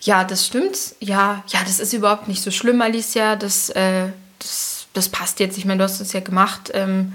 ja, 0.00 0.24
das 0.24 0.46
stimmt. 0.46 0.76
Ja, 1.00 1.42
ja, 1.48 1.60
das 1.64 1.80
ist 1.80 1.94
überhaupt 1.94 2.28
nicht 2.28 2.42
so 2.42 2.50
schlimm, 2.50 2.82
Alicia. 2.82 3.36
Das, 3.36 3.70
äh, 3.70 4.08
das 4.38 4.73
das 4.94 5.10
passt 5.10 5.40
jetzt. 5.40 5.58
Ich 5.58 5.66
meine, 5.66 5.78
du 5.78 5.84
hast 5.84 6.00
es 6.00 6.12
ja 6.12 6.20
gemacht. 6.20 6.70
Ähm, 6.72 7.12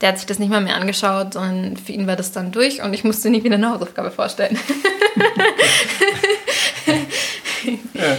der 0.00 0.10
hat 0.10 0.18
sich 0.18 0.26
das 0.26 0.38
nicht 0.38 0.50
mal 0.50 0.60
mehr 0.60 0.76
angeschaut, 0.76 1.34
sondern 1.34 1.76
für 1.76 1.92
ihn 1.92 2.06
war 2.06 2.16
das 2.16 2.32
dann 2.32 2.52
durch 2.52 2.82
und 2.82 2.92
ich 2.94 3.04
musste 3.04 3.30
nie 3.30 3.44
wieder 3.44 3.56
eine 3.56 3.70
Hausaufgabe 3.70 4.10
vorstellen. 4.10 4.58
ja. 7.94 8.16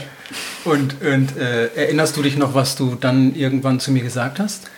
Und, 0.64 1.02
und 1.02 1.38
äh, 1.38 1.68
erinnerst 1.74 2.16
du 2.18 2.22
dich 2.22 2.38
noch, 2.38 2.54
was 2.54 2.76
du 2.76 2.96
dann 2.96 3.34
irgendwann 3.36 3.80
zu 3.80 3.92
mir 3.92 4.04
gesagt 4.04 4.40
hast 4.40 4.70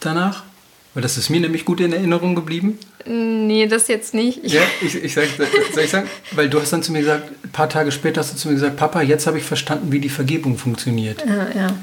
danach? 0.00 0.44
Weil 0.92 1.02
das 1.02 1.16
ist 1.16 1.30
mir 1.30 1.40
nämlich 1.40 1.64
gut 1.64 1.80
in 1.80 1.92
Erinnerung 1.92 2.34
geblieben. 2.34 2.78
Nee, 3.06 3.66
das 3.66 3.88
jetzt 3.88 4.14
nicht. 4.14 4.44
Ja, 4.44 4.60
ich, 4.80 4.94
ich 4.94 5.12
sag, 5.12 5.26
soll 5.74 5.84
ich 5.84 5.90
sagen? 5.90 6.08
Weil 6.32 6.48
du 6.48 6.60
hast 6.60 6.72
dann 6.72 6.82
zu 6.82 6.92
mir 6.92 7.00
gesagt, 7.00 7.32
ein 7.42 7.50
paar 7.50 7.68
Tage 7.68 7.90
später 7.90 8.20
hast 8.20 8.32
du 8.32 8.36
zu 8.36 8.48
mir 8.48 8.54
gesagt, 8.54 8.76
Papa, 8.76 9.02
jetzt 9.02 9.26
habe 9.26 9.38
ich 9.38 9.44
verstanden, 9.44 9.90
wie 9.90 9.98
die 9.98 10.08
Vergebung 10.08 10.56
funktioniert. 10.56 11.24
Ja, 11.26 11.48
ja. 11.54 11.76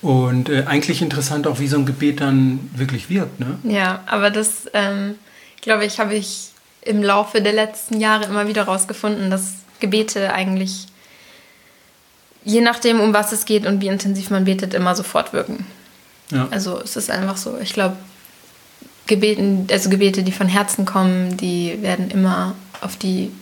Und 0.00 0.48
äh, 0.48 0.64
eigentlich 0.66 1.02
interessant 1.02 1.46
auch, 1.46 1.58
wie 1.58 1.66
so 1.66 1.76
ein 1.76 1.86
Gebet 1.86 2.20
dann 2.20 2.70
wirklich 2.74 3.10
wirkt. 3.10 3.40
Ne? 3.40 3.58
Ja, 3.64 4.02
aber 4.06 4.30
das, 4.30 4.70
ähm, 4.72 5.16
glaube 5.60 5.84
ich, 5.84 5.98
habe 5.98 6.14
ich 6.14 6.50
im 6.82 7.02
Laufe 7.02 7.42
der 7.42 7.52
letzten 7.52 8.00
Jahre 8.00 8.24
immer 8.24 8.46
wieder 8.46 8.64
rausgefunden, 8.64 9.30
dass 9.30 9.54
Gebete 9.80 10.32
eigentlich, 10.32 10.86
je 12.44 12.60
nachdem, 12.60 13.00
um 13.00 13.12
was 13.12 13.32
es 13.32 13.44
geht 13.44 13.66
und 13.66 13.80
wie 13.80 13.88
intensiv 13.88 14.30
man 14.30 14.44
betet, 14.44 14.74
immer 14.74 14.94
sofort 14.94 15.32
wirken. 15.32 15.66
Ja. 16.30 16.46
Also 16.50 16.80
es 16.80 16.96
ist 16.96 17.10
einfach 17.10 17.36
so, 17.36 17.58
ich 17.58 17.72
glaube, 17.72 17.96
Gebeten, 19.06 19.66
also 19.70 19.90
Gebete, 19.90 20.22
die 20.22 20.32
von 20.32 20.48
Herzen 20.48 20.84
kommen, 20.84 21.36
die 21.36 21.78
werden 21.82 22.10
immer 22.10 22.54
auf 22.80 22.96
die 22.96 23.32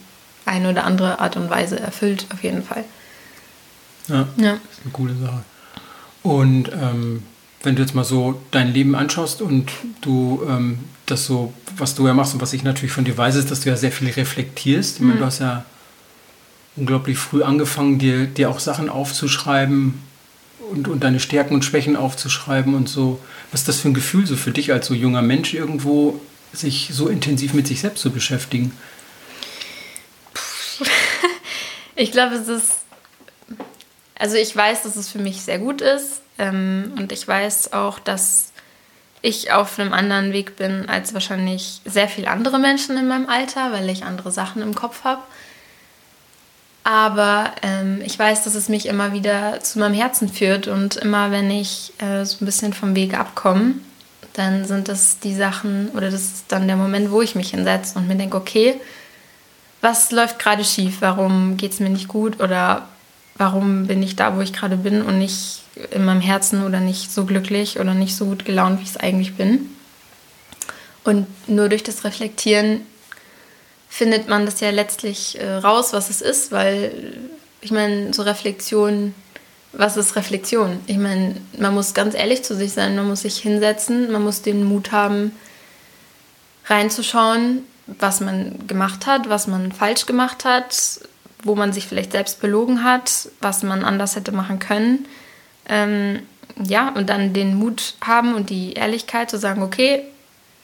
eine 0.47 0.71
oder 0.71 0.85
andere 0.85 1.19
Art 1.19 1.37
und 1.37 1.51
Weise 1.51 1.79
erfüllt, 1.79 2.27
auf 2.33 2.43
jeden 2.43 2.63
Fall. 2.63 2.85
Ja, 4.09 4.29
ja. 4.37 4.53
das 4.53 4.79
ist 4.79 4.85
eine 4.85 4.93
coole 4.93 5.15
Sache. 5.17 5.43
Und 6.27 6.73
ähm, 6.73 7.23
wenn 7.63 7.77
du 7.77 7.83
jetzt 7.83 7.95
mal 7.95 8.03
so 8.03 8.43
dein 8.51 8.73
Leben 8.73 8.97
anschaust 8.97 9.41
und 9.41 9.71
du 10.01 10.43
ähm, 10.49 10.81
das 11.07 11.25
so, 11.25 11.55
was 11.77 11.95
du 11.95 12.05
ja 12.05 12.15
machst 12.15 12.35
und 12.35 12.41
was 12.41 12.53
ich 12.53 12.65
natürlich 12.65 12.91
von 12.91 13.05
dir 13.05 13.17
weiß, 13.17 13.37
ist, 13.37 13.53
dass 13.53 13.61
du 13.61 13.69
ja 13.69 13.77
sehr 13.77 13.93
viel 13.93 14.11
reflektierst. 14.11 14.97
Ich 14.97 15.03
meine, 15.03 15.15
mhm. 15.15 15.19
du 15.21 15.25
hast 15.25 15.39
ja 15.39 15.65
unglaublich 16.75 17.17
früh 17.17 17.45
angefangen, 17.45 18.01
dir, 18.01 18.27
dir 18.27 18.51
auch 18.51 18.59
Sachen 18.59 18.89
aufzuschreiben 18.89 20.03
und, 20.73 20.89
und 20.89 21.05
deine 21.05 21.21
Stärken 21.21 21.55
und 21.55 21.65
Schwächen 21.65 21.95
aufzuschreiben 21.95 22.75
und 22.75 22.89
so. 22.89 23.21
Was 23.53 23.61
ist 23.61 23.69
das 23.69 23.79
für 23.79 23.89
ein 23.89 23.95
Gefühl 23.95 24.27
so 24.27 24.35
für 24.35 24.51
dich 24.51 24.73
als 24.73 24.89
so 24.89 24.95
junger 24.95 25.23
Mensch 25.23 25.55
irgendwo, 25.55 26.21
sich 26.53 26.91
so 26.93 27.07
intensiv 27.07 27.55
mit 27.55 27.69
sich 27.69 27.81
selbst 27.81 28.03
zu 28.03 28.11
beschäftigen? 28.11 28.73
Ich 31.99 32.13
glaube, 32.13 32.35
es 32.35 32.47
ist. 32.47 32.86
Also 34.19 34.37
ich 34.37 34.55
weiß, 34.55 34.83
dass 34.83 34.97
es 34.97 35.09
für 35.09 35.19
mich 35.19 35.43
sehr 35.43 35.59
gut 35.59 35.81
ist. 35.81 36.23
Ähm, 36.39 36.95
und 36.99 37.13
ich 37.13 37.27
weiß 37.27 37.73
auch, 37.73 37.99
dass 37.99 38.53
ich 39.23 39.53
auf 39.53 39.79
einem 39.79 39.93
anderen 39.93 40.33
Weg 40.33 40.57
bin 40.57 40.89
als 40.89 41.15
wahrscheinlich 41.15 41.81
sehr 41.85 42.09
viele 42.09 42.31
andere 42.31 42.59
Menschen 42.59 42.97
in 42.97 43.09
meinem 43.09 43.29
Alter, 43.29 43.73
weil 43.73 43.89
ich 43.89 44.05
andere 44.05 44.31
Sachen 44.31 44.63
im 44.63 44.75
Kopf 44.75 45.05
habe. 45.05 45.23
Aber 46.85 47.51
ähm, 47.63 48.01
ich 48.05 48.17
weiß, 48.17 48.45
dass 48.45 48.55
es 48.55 48.69
mich 48.69 48.87
immer 48.87 49.13
wieder 49.13 49.61
zu 49.61 49.81
meinem 49.81 49.95
Herzen 49.95 50.29
führt 50.29 50.69
und 50.69 50.95
immer, 50.97 51.33
wenn 51.33 51.51
ich 51.51 51.93
äh, 51.99 52.25
so 52.25 52.37
ein 52.41 52.47
bisschen 52.47 52.73
vom 52.73 52.95
Weg 52.95 53.19
abkomme, 53.19 53.75
dann 54.35 54.65
sind 54.65 54.87
das 54.87 55.19
die 55.19 55.35
Sachen 55.35 55.89
oder 55.91 56.11
das 56.11 56.23
ist 56.23 56.45
dann 56.49 56.69
der 56.69 56.77
Moment, 56.77 57.11
wo 57.11 57.23
ich 57.23 57.35
mich 57.35 57.51
hinsetze 57.51 57.99
und 57.99 58.07
mir 58.07 58.15
denke, 58.15 58.37
okay, 58.37 58.81
was 59.81 60.13
läuft 60.13 60.39
gerade 60.39 60.65
schief? 60.65 60.99
Warum 61.01 61.57
geht 61.57 61.73
es 61.73 61.81
mir 61.81 61.89
nicht 61.89 62.07
gut? 62.07 62.41
Oder 62.41 62.87
warum 63.39 63.87
bin 63.87 64.03
ich 64.03 64.17
da, 64.17 64.37
wo 64.37 64.41
ich 64.41 64.53
gerade 64.53 64.77
bin 64.77 65.03
und 65.03 65.19
nicht 65.19 65.63
in 65.91 66.05
meinem 66.05 66.21
Herzen 66.21 66.65
oder 66.65 66.81
nicht 66.81 67.13
so 67.13 67.25
glücklich 67.25 67.79
oder 67.79 67.95
nicht 67.95 68.17
so 68.17 68.27
gut 68.27 68.45
gelaunt, 68.45 68.79
wie 68.81 68.85
ich 68.85 68.91
es 68.91 68.97
eigentlich 68.97 69.35
bin? 69.35 69.71
Und 71.05 71.27
nur 71.49 71.69
durch 71.69 71.83
das 71.83 72.05
Reflektieren 72.05 72.81
findet 73.89 74.29
man 74.29 74.45
das 74.45 74.61
ja 74.61 74.71
letztlich 74.71 75.41
äh, 75.41 75.55
raus, 75.55 75.93
was 75.93 76.11
es 76.11 76.21
ist, 76.21 76.51
weil 76.53 77.15
ich 77.61 77.71
meine, 77.71 78.13
so 78.13 78.23
Reflexion, 78.23 79.15
was 79.73 79.97
ist 79.97 80.17
Reflexion? 80.17 80.81
Ich 80.87 80.99
meine, 80.99 81.37
man 81.59 81.75
muss 81.75 81.95
ganz 81.95 82.15
ehrlich 82.15 82.43
zu 82.43 82.55
sich 82.55 82.73
sein, 82.73 82.97
man 82.97 83.09
muss 83.09 83.23
sich 83.23 83.39
hinsetzen, 83.39 84.11
man 84.11 84.23
muss 84.23 84.43
den 84.43 84.65
Mut 84.65 84.93
haben, 84.93 85.33
reinzuschauen, 86.67 87.63
was 87.87 88.21
man 88.21 88.67
gemacht 88.67 89.07
hat, 89.07 89.29
was 89.29 89.47
man 89.47 89.73
falsch 89.73 90.07
gemacht 90.07 90.45
hat, 90.45 91.01
wo 91.43 91.55
man 91.55 91.73
sich 91.73 91.87
vielleicht 91.87 92.13
selbst 92.13 92.41
belogen 92.41 92.85
hat, 92.85 93.29
was 93.41 93.63
man 93.63 93.85
anders 93.85 94.17
hätte 94.17 94.33
machen 94.33 94.59
können. 94.59 95.07
Ähm, 95.69 96.21
ja, 96.63 96.91
und 96.91 97.09
dann 97.11 97.33
den 97.33 97.55
Mut 97.55 97.95
haben 98.01 98.35
und 98.35 98.51
die 98.51 98.75
Ehrlichkeit 98.75 99.31
zu 99.31 99.39
sagen, 99.39 99.63
okay, 99.63 100.03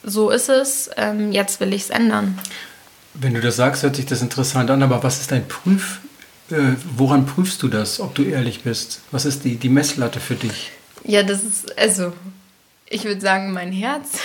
so 0.03 0.31
ist 0.31 0.49
es, 0.49 0.91
ähm, 0.97 1.33
jetzt 1.33 1.61
will 1.61 1.73
ich 1.73 1.83
es 1.83 1.91
ändern. 1.91 2.39
Wenn 3.15 3.35
du 3.35 3.41
das 3.41 3.57
sagst, 3.57 3.83
hört 3.83 3.97
sich 3.97 4.07
das 4.07 4.23
interessant 4.23 4.71
an, 4.71 4.83
aber 4.83 5.03
was 5.03 5.21
ist 5.21 5.31
dein 5.31 5.47
Prüf, 5.47 6.01
äh, 6.51 6.77
woran 6.97 7.27
prüfst 7.27 7.63
du 7.63 7.69
das, 7.69 8.01
ob 8.01 8.15
du 8.15 8.25
ehrlich 8.25 8.63
bist? 8.63 9.01
Was 9.11 9.25
ist 9.25 9.45
die, 9.45 9.57
die 9.57 9.69
Messlatte 9.69 10.19
für 10.19 10.35
dich? 10.35 10.73
Ja, 11.05 11.23
das 11.23 11.43
ist, 11.43 11.79
also, 11.79 12.13
ich 12.89 13.05
würde 13.05 13.21
sagen, 13.21 13.53
mein 13.53 13.73
Herz. 13.73 14.19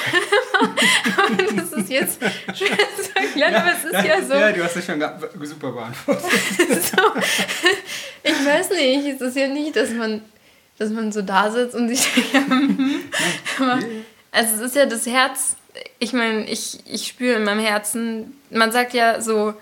das 1.55 1.73
ist 1.73 1.89
jetzt 1.89 2.19
schwer 2.55 2.77
zu 2.77 3.16
erklären, 3.41 3.53
ja, 3.53 3.59
aber 3.59 3.71
es 3.71 3.83
ist 3.85 3.93
ja, 3.93 4.03
ja, 4.03 4.21
so. 4.23 4.33
Ja, 4.33 4.51
du 4.51 4.63
hast 4.63 4.75
es 4.75 4.85
schon 4.85 5.03
super 5.43 5.71
beantwortet. 5.71 6.23
so, 6.69 7.01
ich 8.23 8.45
weiß 8.45 8.69
nicht, 8.71 9.07
es 9.07 9.21
ist 9.21 9.37
ja 9.37 9.47
nicht, 9.47 9.75
dass 9.75 9.91
man, 9.91 10.21
dass 10.77 10.89
man 10.89 11.11
so 11.11 11.21
da 11.21 11.51
sitzt 11.51 11.75
und 11.75 11.89
sich. 11.89 12.07
aber, 13.59 13.79
also, 14.31 14.55
es 14.55 14.61
ist 14.61 14.75
ja 14.75 14.85
das 14.85 15.05
Herz 15.05 15.55
ich 15.99 16.13
meine, 16.13 16.45
ich, 16.45 16.79
ich 16.85 17.07
spüre 17.07 17.37
in 17.37 17.43
meinem 17.43 17.59
Herzen, 17.59 18.33
man 18.49 18.71
sagt 18.71 18.93
ja 18.93 19.21
so, 19.21 19.53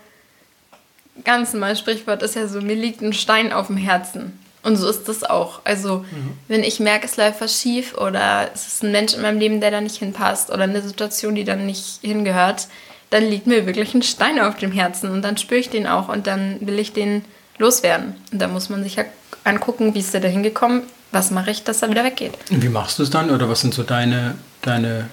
ganz 1.24 1.52
normal 1.52 1.76
Sprichwort 1.76 2.22
ist 2.22 2.36
ja 2.36 2.46
so, 2.46 2.60
mir 2.60 2.76
liegt 2.76 3.00
ein 3.00 3.12
Stein 3.12 3.52
auf 3.52 3.68
dem 3.68 3.76
Herzen. 3.76 4.38
Und 4.62 4.76
so 4.76 4.88
ist 4.88 5.08
das 5.08 5.22
auch. 5.22 5.60
Also, 5.64 5.98
mhm. 5.98 6.32
wenn 6.48 6.64
ich 6.64 6.80
merke, 6.80 7.06
es 7.06 7.16
läuft 7.16 7.40
was 7.40 7.60
schief 7.60 7.96
oder 7.96 8.50
es 8.52 8.66
ist 8.66 8.82
ein 8.82 8.90
Mensch 8.90 9.14
in 9.14 9.22
meinem 9.22 9.38
Leben, 9.38 9.60
der 9.60 9.70
da 9.70 9.80
nicht 9.80 9.96
hinpasst 9.96 10.50
oder 10.50 10.64
eine 10.64 10.82
Situation, 10.82 11.36
die 11.36 11.44
da 11.44 11.54
nicht 11.54 12.00
hingehört, 12.02 12.66
dann 13.10 13.24
liegt 13.24 13.46
mir 13.46 13.66
wirklich 13.66 13.94
ein 13.94 14.02
Stein 14.02 14.40
auf 14.40 14.56
dem 14.56 14.72
Herzen 14.72 15.10
und 15.10 15.22
dann 15.22 15.36
spüre 15.36 15.60
ich 15.60 15.70
den 15.70 15.86
auch 15.86 16.08
und 16.08 16.26
dann 16.26 16.58
will 16.60 16.78
ich 16.78 16.92
den 16.92 17.24
loswerden. 17.58 18.14
Und 18.32 18.40
da 18.40 18.48
muss 18.48 18.68
man 18.68 18.82
sich 18.82 18.96
ja 18.96 19.04
angucken, 19.44 19.94
wie 19.94 20.00
ist 20.00 20.12
der 20.12 20.20
da 20.20 20.28
hingekommen, 20.28 20.82
was 21.12 21.30
mache 21.30 21.50
ich, 21.50 21.64
dass 21.64 21.82
er 21.82 21.90
wieder 21.90 22.04
weggeht. 22.04 22.34
Und 22.50 22.62
wie 22.62 22.68
machst 22.68 22.98
du 22.98 23.02
es 23.02 23.10
dann 23.10 23.30
oder 23.30 23.48
was 23.48 23.60
sind 23.60 23.74
so 23.74 23.82
deine, 23.82 24.36
deine 24.62 25.08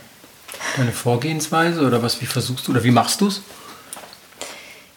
deine 0.78 0.92
Vorgehensweise 0.92 1.86
oder 1.86 2.02
was, 2.02 2.22
wie 2.22 2.26
versuchst 2.26 2.68
du 2.68 2.72
oder 2.72 2.84
wie 2.84 2.92
machst 2.92 3.22
du 3.22 3.28
es? 3.28 3.42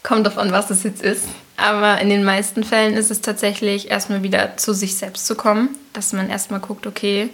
Kommt 0.02 0.26
davon, 0.26 0.52
was 0.52 0.70
es 0.70 0.82
jetzt 0.82 1.02
ist. 1.02 1.24
Aber 1.56 2.00
in 2.00 2.10
den 2.10 2.22
meisten 2.22 2.64
Fällen 2.64 2.94
ist 2.94 3.10
es 3.10 3.22
tatsächlich 3.22 3.90
erstmal 3.90 4.22
wieder 4.22 4.56
zu 4.56 4.74
sich 4.74 4.96
selbst 4.96 5.26
zu 5.26 5.34
kommen, 5.34 5.70
dass 5.92 6.12
man 6.12 6.28
erstmal 6.28 6.60
guckt, 6.60 6.86
okay, 6.86 7.30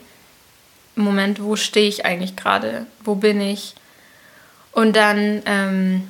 im 0.95 1.05
Moment, 1.05 1.43
wo 1.43 1.57
stehe 1.57 1.89
ich 1.89 2.05
eigentlich 2.05 2.37
gerade? 2.37 2.87
Wo 3.05 3.15
bin 3.15 3.41
ich? 3.41 3.75
Und 4.73 4.97
dann, 4.97 5.43
ähm, 5.47 6.09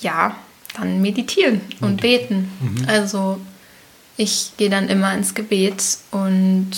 ja, 0.00 0.36
dann 0.76 1.00
meditieren 1.02 1.60
und 1.80 1.92
mhm. 1.92 1.96
beten. 1.96 2.52
Mhm. 2.60 2.88
Also 2.88 3.40
ich 4.16 4.52
gehe 4.56 4.70
dann 4.70 4.88
immer 4.88 5.12
ins 5.14 5.34
Gebet 5.34 5.82
und 6.10 6.70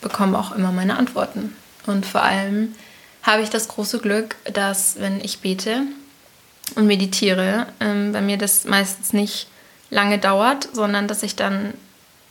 bekomme 0.00 0.38
auch 0.38 0.52
immer 0.52 0.72
meine 0.72 0.96
Antworten. 0.96 1.54
Und 1.86 2.06
vor 2.06 2.22
allem 2.22 2.74
habe 3.22 3.42
ich 3.42 3.50
das 3.50 3.68
große 3.68 3.98
Glück, 3.98 4.36
dass 4.52 4.96
wenn 4.98 5.20
ich 5.20 5.40
bete 5.40 5.82
und 6.74 6.86
meditiere, 6.86 7.66
ähm, 7.80 8.12
bei 8.12 8.20
mir 8.20 8.38
das 8.38 8.64
meistens 8.64 9.12
nicht 9.12 9.48
lange 9.90 10.18
dauert, 10.18 10.68
sondern 10.72 11.08
dass 11.08 11.22
ich 11.22 11.36
dann 11.36 11.74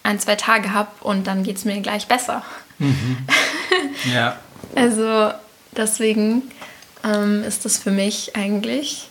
ein, 0.04 0.20
zwei 0.20 0.36
Tage 0.36 0.74
habe 0.74 0.90
und 1.02 1.28
dann 1.28 1.44
geht 1.44 1.58
es 1.58 1.66
mir 1.66 1.80
gleich 1.82 2.08
besser. 2.08 2.44
Mhm. 2.80 3.18
Ja. 4.14 4.40
also 4.76 5.32
deswegen 5.76 6.44
ähm, 7.08 7.44
ist 7.44 7.66
das 7.66 7.78
für 7.78 7.92
mich 7.92 8.36
eigentlich, 8.36 9.10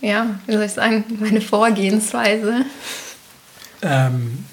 ja, 0.00 0.38
wie 0.46 0.54
soll 0.54 0.64
ich 0.64 0.72
sagen, 0.72 1.04
meine 1.20 1.40
Vorgehensweise. 1.40 2.64
Ähm, 3.82 4.44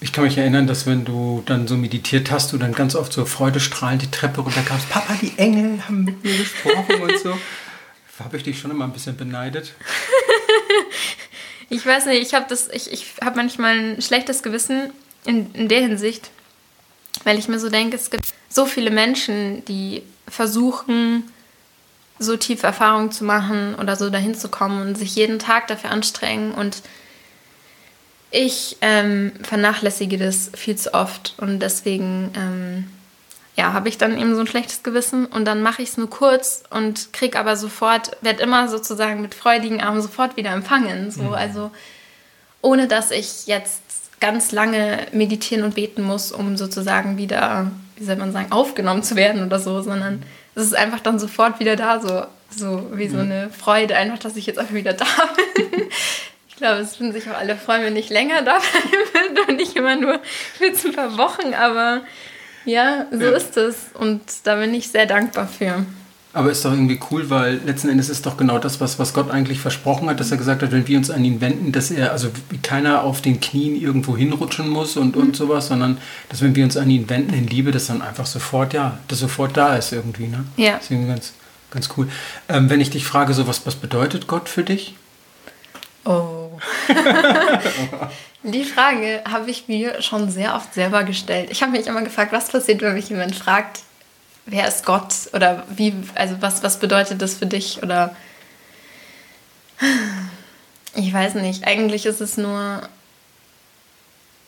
ich 0.00 0.12
kann 0.12 0.24
mich 0.24 0.38
erinnern, 0.38 0.66
dass 0.66 0.86
wenn 0.86 1.04
du 1.04 1.42
dann 1.46 1.66
so 1.66 1.76
meditiert 1.76 2.30
hast, 2.30 2.52
du 2.52 2.58
dann 2.58 2.72
ganz 2.72 2.94
oft 2.94 3.12
so 3.12 3.24
freudestrahlend 3.24 4.02
die 4.02 4.10
Treppe 4.10 4.40
runterkamst. 4.40 4.88
Papa, 4.90 5.14
die 5.20 5.32
Engel 5.36 5.82
haben 5.84 6.04
mit 6.04 6.22
mir 6.22 6.36
gesprochen 6.36 7.00
und 7.00 7.18
so. 7.18 7.38
Habe 8.18 8.38
ich 8.38 8.44
dich 8.44 8.58
schon 8.58 8.70
immer 8.70 8.84
ein 8.84 8.92
bisschen 8.92 9.16
beneidet. 9.16 9.74
ich 11.68 11.84
weiß 11.84 12.06
nicht, 12.06 12.22
ich 12.22 12.32
habe 12.32 12.46
das, 12.48 12.68
ich, 12.68 12.90
ich 12.90 13.12
habe 13.22 13.36
manchmal 13.36 13.78
ein 13.78 14.00
schlechtes 14.00 14.42
Gewissen 14.42 14.90
in, 15.26 15.52
in 15.52 15.68
der 15.68 15.82
Hinsicht, 15.82 16.30
weil 17.24 17.38
ich 17.38 17.46
mir 17.48 17.58
so 17.58 17.68
denke, 17.68 17.96
es 17.96 18.08
gibt 18.08 18.32
so 18.48 18.64
viele 18.64 18.90
Menschen, 18.90 19.62
die 19.66 20.02
versuchen, 20.28 21.24
so 22.18 22.36
tiefe 22.36 22.66
Erfahrungen 22.66 23.10
zu 23.12 23.24
machen 23.24 23.74
oder 23.74 23.96
so 23.96 24.10
dahin 24.10 24.34
zu 24.34 24.48
kommen 24.48 24.80
und 24.80 24.96
sich 24.96 25.14
jeden 25.16 25.38
Tag 25.38 25.66
dafür 25.66 25.90
anstrengen 25.90 26.52
und 26.52 26.82
ich 28.30 28.76
ähm, 28.80 29.32
vernachlässige 29.42 30.18
das 30.18 30.50
viel 30.54 30.76
zu 30.76 30.92
oft 30.94 31.34
und 31.38 31.60
deswegen 31.60 32.32
ähm, 32.36 32.90
ja, 33.56 33.72
habe 33.72 33.88
ich 33.88 33.96
dann 33.96 34.18
eben 34.18 34.34
so 34.34 34.42
ein 34.42 34.46
schlechtes 34.46 34.82
Gewissen 34.82 35.24
und 35.26 35.46
dann 35.46 35.62
mache 35.62 35.82
ich 35.82 35.90
es 35.90 35.96
nur 35.96 36.10
kurz 36.10 36.62
und 36.70 37.12
kriege 37.14 37.38
aber 37.38 37.56
sofort, 37.56 38.10
werde 38.20 38.42
immer 38.42 38.68
sozusagen 38.68 39.22
mit 39.22 39.34
freudigen 39.34 39.80
Armen 39.80 40.02
sofort 40.02 40.36
wieder 40.36 40.50
empfangen. 40.50 41.10
So, 41.10 41.22
mhm. 41.22 41.34
Also 41.34 41.70
ohne 42.60 42.86
dass 42.86 43.10
ich 43.10 43.46
jetzt 43.46 43.80
ganz 44.20 44.52
lange 44.52 45.06
meditieren 45.12 45.64
und 45.64 45.74
beten 45.74 46.02
muss, 46.02 46.32
um 46.32 46.56
sozusagen 46.56 47.16
wieder, 47.16 47.70
wie 47.96 48.04
soll 48.04 48.16
man 48.16 48.32
sagen, 48.32 48.52
aufgenommen 48.52 49.02
zu 49.02 49.16
werden 49.16 49.44
oder 49.44 49.58
so, 49.58 49.80
sondern 49.80 50.22
es 50.56 50.64
ist 50.64 50.74
einfach 50.74 51.00
dann 51.00 51.18
sofort 51.18 51.60
wieder 51.60 51.76
da, 51.76 52.00
so, 52.00 52.26
so 52.50 52.90
wie 52.94 53.08
so 53.08 53.18
eine 53.18 53.50
Freude, 53.50 53.94
einfach, 53.94 54.18
dass 54.18 54.36
ich 54.36 54.46
jetzt 54.46 54.58
einfach 54.58 54.74
wieder 54.74 54.94
da 54.94 55.04
bin. 55.54 55.82
Ich 56.48 56.56
glaube, 56.56 56.80
es 56.80 56.98
würden 56.98 57.12
sich 57.12 57.28
auch 57.28 57.36
alle 57.36 57.56
freuen, 57.56 57.82
wenn 57.84 57.96
ich 57.96 58.08
länger 58.08 58.40
da 58.40 58.58
würde 59.12 59.42
und 59.48 59.56
nicht 59.56 59.76
immer 59.76 59.96
nur 59.96 60.18
für 60.54 60.64
ein 60.64 60.94
paar 60.94 61.18
Wochen. 61.18 61.52
Aber 61.52 62.00
ja, 62.64 63.06
so 63.10 63.24
ja. 63.24 63.32
ist 63.32 63.56
es. 63.58 63.90
Und 63.92 64.22
da 64.44 64.56
bin 64.56 64.72
ich 64.72 64.88
sehr 64.88 65.04
dankbar 65.04 65.46
für. 65.46 65.84
Aber 66.36 66.50
ist 66.50 66.66
doch 66.66 66.72
irgendwie 66.72 67.00
cool, 67.10 67.30
weil 67.30 67.62
letzten 67.64 67.88
Endes 67.88 68.10
ist 68.10 68.26
doch 68.26 68.36
genau 68.36 68.58
das, 68.58 68.78
was, 68.78 68.98
was 68.98 69.14
Gott 69.14 69.30
eigentlich 69.30 69.58
versprochen 69.58 70.10
hat, 70.10 70.20
dass 70.20 70.30
er 70.30 70.36
gesagt 70.36 70.60
hat, 70.60 70.70
wenn 70.70 70.86
wir 70.86 70.98
uns 70.98 71.10
an 71.10 71.24
ihn 71.24 71.40
wenden, 71.40 71.72
dass 71.72 71.90
er, 71.90 72.12
also 72.12 72.28
keiner 72.62 73.04
auf 73.04 73.22
den 73.22 73.40
Knien 73.40 73.74
irgendwo 73.74 74.18
hinrutschen 74.18 74.68
muss 74.68 74.98
und, 74.98 75.16
mhm. 75.16 75.22
und 75.22 75.36
sowas, 75.36 75.68
sondern 75.68 75.96
dass 76.28 76.42
wenn 76.42 76.54
wir 76.54 76.64
uns 76.64 76.76
an 76.76 76.90
ihn 76.90 77.08
wenden 77.08 77.32
in 77.32 77.46
Liebe, 77.46 77.72
dass 77.72 77.86
dann 77.86 78.02
einfach 78.02 78.26
sofort, 78.26 78.74
ja, 78.74 78.98
das 79.08 79.20
sofort 79.20 79.56
da 79.56 79.76
ist 79.76 79.92
irgendwie, 79.92 80.26
ne? 80.26 80.44
Ja. 80.58 80.76
Deswegen 80.78 81.08
ganz, 81.08 81.32
ganz 81.70 81.88
cool. 81.96 82.06
Ähm, 82.50 82.68
wenn 82.68 82.82
ich 82.82 82.90
dich 82.90 83.06
frage, 83.06 83.32
so 83.32 83.48
was, 83.48 83.64
was 83.64 83.76
bedeutet 83.76 84.26
Gott 84.26 84.50
für 84.50 84.62
dich? 84.62 84.94
Oh. 86.04 86.50
Die 88.42 88.64
Frage 88.64 89.22
habe 89.26 89.50
ich 89.50 89.68
mir 89.68 90.02
schon 90.02 90.30
sehr 90.30 90.54
oft 90.54 90.74
selber 90.74 91.02
gestellt. 91.04 91.48
Ich 91.50 91.62
habe 91.62 91.72
mich 91.72 91.86
immer 91.86 92.02
gefragt, 92.02 92.32
was 92.32 92.50
passiert, 92.50 92.82
wenn 92.82 92.92
mich 92.92 93.08
jemand 93.08 93.34
fragt, 93.34 93.80
wer 94.46 94.66
ist 94.66 94.86
Gott 94.86 95.12
oder 95.32 95.64
wie, 95.68 95.94
also 96.14 96.36
was, 96.40 96.62
was 96.62 96.78
bedeutet 96.78 97.20
das 97.20 97.34
für 97.34 97.46
dich 97.46 97.82
oder 97.82 98.14
ich 100.94 101.12
weiß 101.12 101.34
nicht. 101.34 101.66
Eigentlich 101.66 102.06
ist 102.06 102.20
es 102.20 102.36
nur 102.36 102.88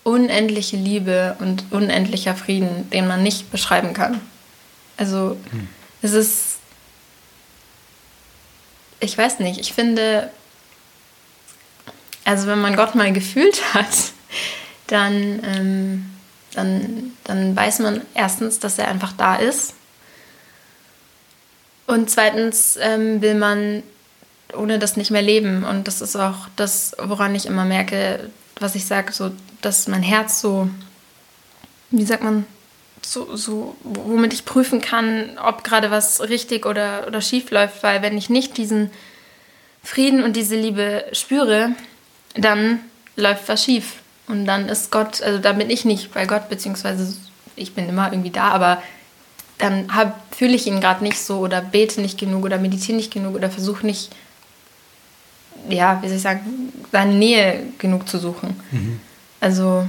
unendliche 0.05 0.77
Liebe 0.77 1.37
und 1.41 1.65
unendlicher 1.71 2.35
Frieden, 2.35 2.89
den 2.91 3.07
man 3.07 3.23
nicht 3.23 3.51
beschreiben 3.51 3.93
kann. 3.93 4.21
Also 4.97 5.37
hm. 5.51 5.69
es 6.01 6.13
ist, 6.13 6.59
ich 9.01 9.19
weiß 9.19 9.41
nicht, 9.41 9.61
ich 9.61 9.73
finde, 9.73 10.31
also 12.25 12.47
wenn 12.47 12.61
man 12.61 12.77
Gott 12.77 12.95
mal 12.95 13.13
gefühlt 13.13 13.75
hat, 13.75 14.13
dann, 14.87 15.43
ähm, 15.45 16.11
dann, 16.55 17.13
dann 17.25 17.55
weiß 17.55 17.81
man 17.81 18.01
erstens, 18.15 18.59
dass 18.59 18.79
er 18.79 18.89
einfach 18.89 19.13
da 19.13 19.37
ist. 19.37 19.75
Und 21.89 22.11
zweitens 22.11 22.79
ähm, 22.81 23.23
will 23.23 23.35
man 23.35 23.83
ohne 24.53 24.79
das 24.79 24.99
nicht 24.99 25.11
mehr 25.11 25.23
leben. 25.23 25.65
Und 25.65 25.89
das 25.89 26.03
ist 26.03 26.17
auch 26.17 26.49
das, 26.55 26.95
woran 27.03 27.35
ich 27.35 27.47
immer 27.47 27.65
merke, 27.65 28.29
was 28.61 28.75
ich 28.75 28.85
sage, 28.85 29.13
so, 29.13 29.31
dass 29.63 29.89
mein 29.89 30.03
Herz 30.03 30.43
so, 30.43 30.69
wie 31.91 32.05
sagt 32.05 32.23
man, 32.23 32.45
so, 33.03 33.35
so, 33.37 33.75
womit 33.85 34.35
ich 34.35 34.45
prüfen 34.45 34.83
kann, 34.83 35.39
ob 35.43 35.65
gerade 35.65 35.91
was 35.91 36.21
richtig 36.21 36.67
oder, 36.67 37.07
oder 37.07 37.23
schief 37.23 37.51
läuft, 37.51 37.83
weil 37.83 38.03
wenn 38.03 38.19
ich 38.19 38.29
nicht 38.29 38.59
diesen 38.59 38.91
Frieden 39.83 40.23
und 40.23 40.37
diese 40.37 40.57
Liebe 40.57 41.07
spüre, 41.13 41.71
dann 42.35 42.81
läuft 43.17 43.49
was 43.49 43.65
schief. 43.65 43.95
Und 44.27 44.45
dann 44.45 44.69
ist 44.69 44.91
Gott, 44.91 45.23
also 45.23 45.39
da 45.39 45.55
bin 45.55 45.71
ich 45.71 45.87
nicht 45.87 46.13
bei 46.13 46.27
Gott, 46.27 46.51
beziehungsweise 46.51 47.17
ich 47.57 47.75
bin 47.75 47.89
immer 47.89 48.13
irgendwie 48.13 48.31
da, 48.31 48.49
aber 48.49 48.83
dann 49.59 49.87
fühle 50.31 50.55
ich 50.55 50.67
ihn 50.67 50.81
gerade 50.81 51.03
nicht 51.03 51.19
so 51.19 51.41
oder 51.41 51.61
bete 51.61 52.01
nicht 52.01 52.19
genug 52.19 52.45
oder 52.45 52.59
meditiere 52.59 52.97
nicht 52.97 53.13
genug 53.13 53.35
oder 53.35 53.51
versuche 53.51 53.85
nicht, 53.85 54.11
ja, 55.69 55.99
wie 56.01 56.07
soll 56.07 56.17
ich 56.17 56.23
sagen, 56.23 56.73
seine 56.93 57.15
Nähe 57.15 57.65
genug 57.79 58.09
zu 58.09 58.19
suchen. 58.19 58.55
Mhm. 58.71 59.01
Also, 59.41 59.87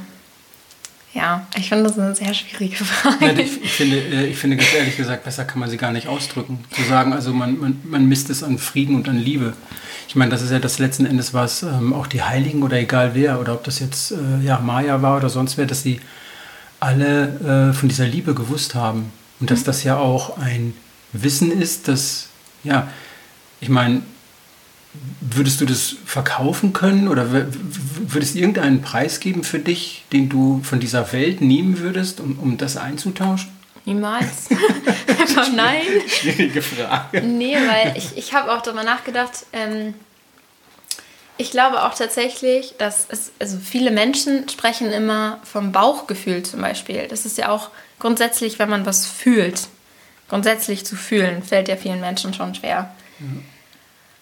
ja, 1.14 1.48
ich 1.56 1.70
finde 1.70 1.86
das 1.86 1.98
eine 1.98 2.16
sehr 2.16 2.34
schwierige 2.34 2.76
Frage. 2.84 3.42
Ich, 3.42 3.64
ich, 3.64 3.72
finde, 3.72 3.98
äh, 3.98 4.26
ich 4.26 4.38
finde 4.38 4.58
ganz 4.58 4.74
ehrlich 4.74 4.98
gesagt, 4.98 5.24
besser 5.24 5.46
kann 5.46 5.60
man 5.60 5.70
sie 5.70 5.78
gar 5.78 5.92
nicht 5.92 6.08
ausdrücken. 6.08 6.66
Zu 6.72 6.84
sagen, 6.84 7.14
also 7.14 7.32
man, 7.34 7.60
man, 7.60 7.82
man 7.84 8.08
misst 8.08 8.30
es 8.30 8.44
an 8.44 8.58
Frieden 8.58 8.96
und 8.96 9.08
an 9.08 9.18
Liebe. 9.18 9.54
Ich 10.08 10.16
meine, 10.16 10.32
das 10.32 10.42
ist 10.42 10.52
ja 10.52 10.60
das 10.60 10.80
letzten 10.80 11.06
Endes, 11.06 11.36
was 11.36 11.62
ähm, 11.62 11.94
auch 11.94 12.08
die 12.08 12.24
Heiligen 12.24 12.64
oder 12.64 12.78
egal 12.78 13.12
wer, 13.14 13.40
oder 13.40 13.54
ob 13.54 13.64
das 13.64 13.80
jetzt 13.80 14.12
äh, 14.12 14.44
ja, 14.44 14.60
Maya 14.60 15.04
war 15.04 15.18
oder 15.18 15.30
sonst 15.30 15.58
wer, 15.58 15.68
dass 15.68 15.84
sie 15.84 16.02
alle 16.80 17.70
äh, 17.70 17.74
von 17.74 17.90
dieser 17.90 18.08
Liebe 18.08 18.34
gewusst 18.34 18.74
haben. 18.74 19.12
Und 19.40 19.52
dass 19.52 19.64
das 19.64 19.84
ja 19.84 19.98
auch 19.98 20.38
ein 20.38 20.74
Wissen 21.14 21.52
ist, 21.52 21.88
dass, 21.88 22.28
ja, 22.64 22.90
ich 23.62 23.70
meine, 23.70 24.02
würdest 25.22 25.62
du 25.62 25.66
das 25.66 25.96
verkaufen 26.06 26.74
können 26.74 27.08
oder 27.08 27.28
würdest 27.30 28.36
irgendeinen 28.36 28.82
Preis 28.82 29.20
geben 29.20 29.44
für 29.44 29.60
dich, 29.60 30.04
den 30.12 30.30
du 30.30 30.62
von 30.64 30.80
dieser 30.80 31.12
Welt 31.14 31.42
nehmen 31.42 31.80
würdest, 31.80 32.20
um, 32.20 32.40
um 32.40 32.58
das 32.58 32.76
einzutauschen? 32.78 33.50
Niemals. 33.86 34.50
Einfach 35.08 35.52
nein. 35.54 35.82
Schwierige 36.08 36.62
Frage. 36.62 37.22
Nee, 37.22 37.56
weil 37.56 37.98
ich, 37.98 38.18
ich 38.18 38.34
habe 38.34 38.52
auch 38.52 38.62
darüber 38.62 38.84
nachgedacht. 38.84 39.46
Ähm, 39.54 39.94
ich 41.38 41.52
glaube 41.52 41.84
auch 41.84 41.94
tatsächlich, 41.94 42.76
dass 42.78 43.08
es, 43.10 43.32
also 43.40 43.58
viele 43.58 43.92
Menschen 43.92 44.50
sprechen 44.50 44.92
immer 44.92 45.40
vom 45.44 45.72
Bauchgefühl 45.72 46.44
zum 46.44 46.62
Beispiel. 46.62 47.08
Das 47.08 47.26
ist 47.26 47.38
ja 47.38 47.50
auch 47.50 47.70
grundsätzlich, 48.00 48.60
wenn 48.60 48.70
man 48.70 48.86
was 48.86 49.06
fühlt. 49.06 49.68
Grundsätzlich 50.30 50.86
zu 50.86 50.96
fühlen, 50.96 51.44
fällt 51.44 51.68
ja 51.68 51.76
vielen 51.76 52.02
Menschen 52.02 52.34
schon 52.34 52.54
schwer. 52.56 52.94
Mhm. 53.20 53.44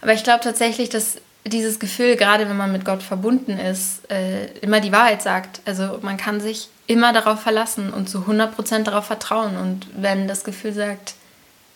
Aber 0.01 0.13
ich 0.13 0.23
glaube 0.23 0.43
tatsächlich, 0.43 0.89
dass 0.89 1.17
dieses 1.45 1.79
Gefühl, 1.79 2.15
gerade 2.15 2.49
wenn 2.49 2.57
man 2.57 2.71
mit 2.71 2.85
Gott 2.85 3.03
verbunden 3.03 3.57
ist, 3.57 4.09
äh, 4.11 4.47
immer 4.59 4.79
die 4.79 4.91
Wahrheit 4.91 5.21
sagt. 5.21 5.61
Also 5.65 5.99
man 6.01 6.17
kann 6.17 6.41
sich 6.41 6.69
immer 6.87 7.13
darauf 7.13 7.41
verlassen 7.41 7.91
und 7.93 8.09
zu 8.09 8.19
100% 8.19 8.83
darauf 8.83 9.05
vertrauen. 9.05 9.57
Und 9.57 9.87
wenn 9.95 10.27
das 10.27 10.43
Gefühl 10.43 10.73
sagt, 10.73 11.15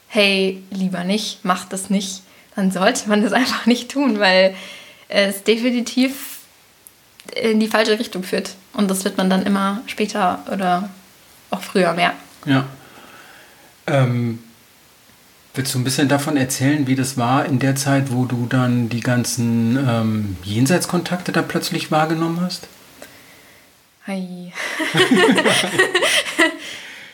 hey, 0.07 0.61
lieber 0.71 1.03
nicht, 1.03 1.39
mach 1.43 1.65
das 1.65 1.89
nicht, 1.89 2.21
dann 2.55 2.71
sollte 2.71 3.07
man 3.09 3.23
das 3.23 3.33
einfach 3.33 3.65
nicht 3.65 3.91
tun, 3.91 4.19
weil 4.19 4.55
es 5.07 5.43
definitiv 5.43 6.39
in 7.35 7.59
die 7.59 7.67
falsche 7.67 7.99
Richtung 7.99 8.23
führt. 8.23 8.51
Und 8.73 8.89
das 8.89 9.03
wird 9.03 9.17
man 9.17 9.29
dann 9.29 9.45
immer 9.45 9.81
später 9.85 10.43
oder 10.51 10.89
auch 11.51 11.61
früher 11.61 11.93
merken. 11.93 12.17
Ja. 12.45 12.65
Ähm, 13.87 14.39
willst 15.53 15.75
du 15.75 15.79
ein 15.79 15.83
bisschen 15.83 16.07
davon 16.07 16.37
erzählen, 16.37 16.87
wie 16.87 16.95
das 16.95 17.17
war 17.17 17.45
in 17.45 17.59
der 17.59 17.75
Zeit, 17.75 18.11
wo 18.11 18.25
du 18.25 18.47
dann 18.47 18.89
die 18.89 19.01
ganzen 19.01 19.77
ähm, 19.77 20.37
Jenseitskontakte 20.43 21.31
da 21.31 21.41
plötzlich 21.41 21.91
wahrgenommen 21.91 22.41
hast? 22.41 22.67
Hi. 24.07 24.51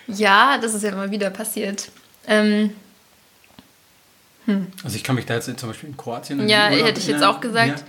ja, 0.07 0.57
das 0.57 0.73
ist 0.73 0.83
ja 0.83 0.91
immer 0.91 1.11
wieder 1.11 1.29
passiert. 1.29 1.89
Ähm, 2.27 2.71
hm. 4.45 4.67
Also 4.83 4.95
ich 4.95 5.03
kann 5.03 5.15
mich 5.15 5.25
da 5.25 5.35
jetzt 5.35 5.59
zum 5.59 5.69
Beispiel 5.69 5.89
in 5.89 5.97
Kroatien. 5.97 6.47
Ja, 6.47 6.67
hätte 6.67 6.99
ich 6.99 7.07
jetzt 7.07 7.23
auch 7.23 7.41
gesagt. 7.41 7.79
Ja. 7.79 7.85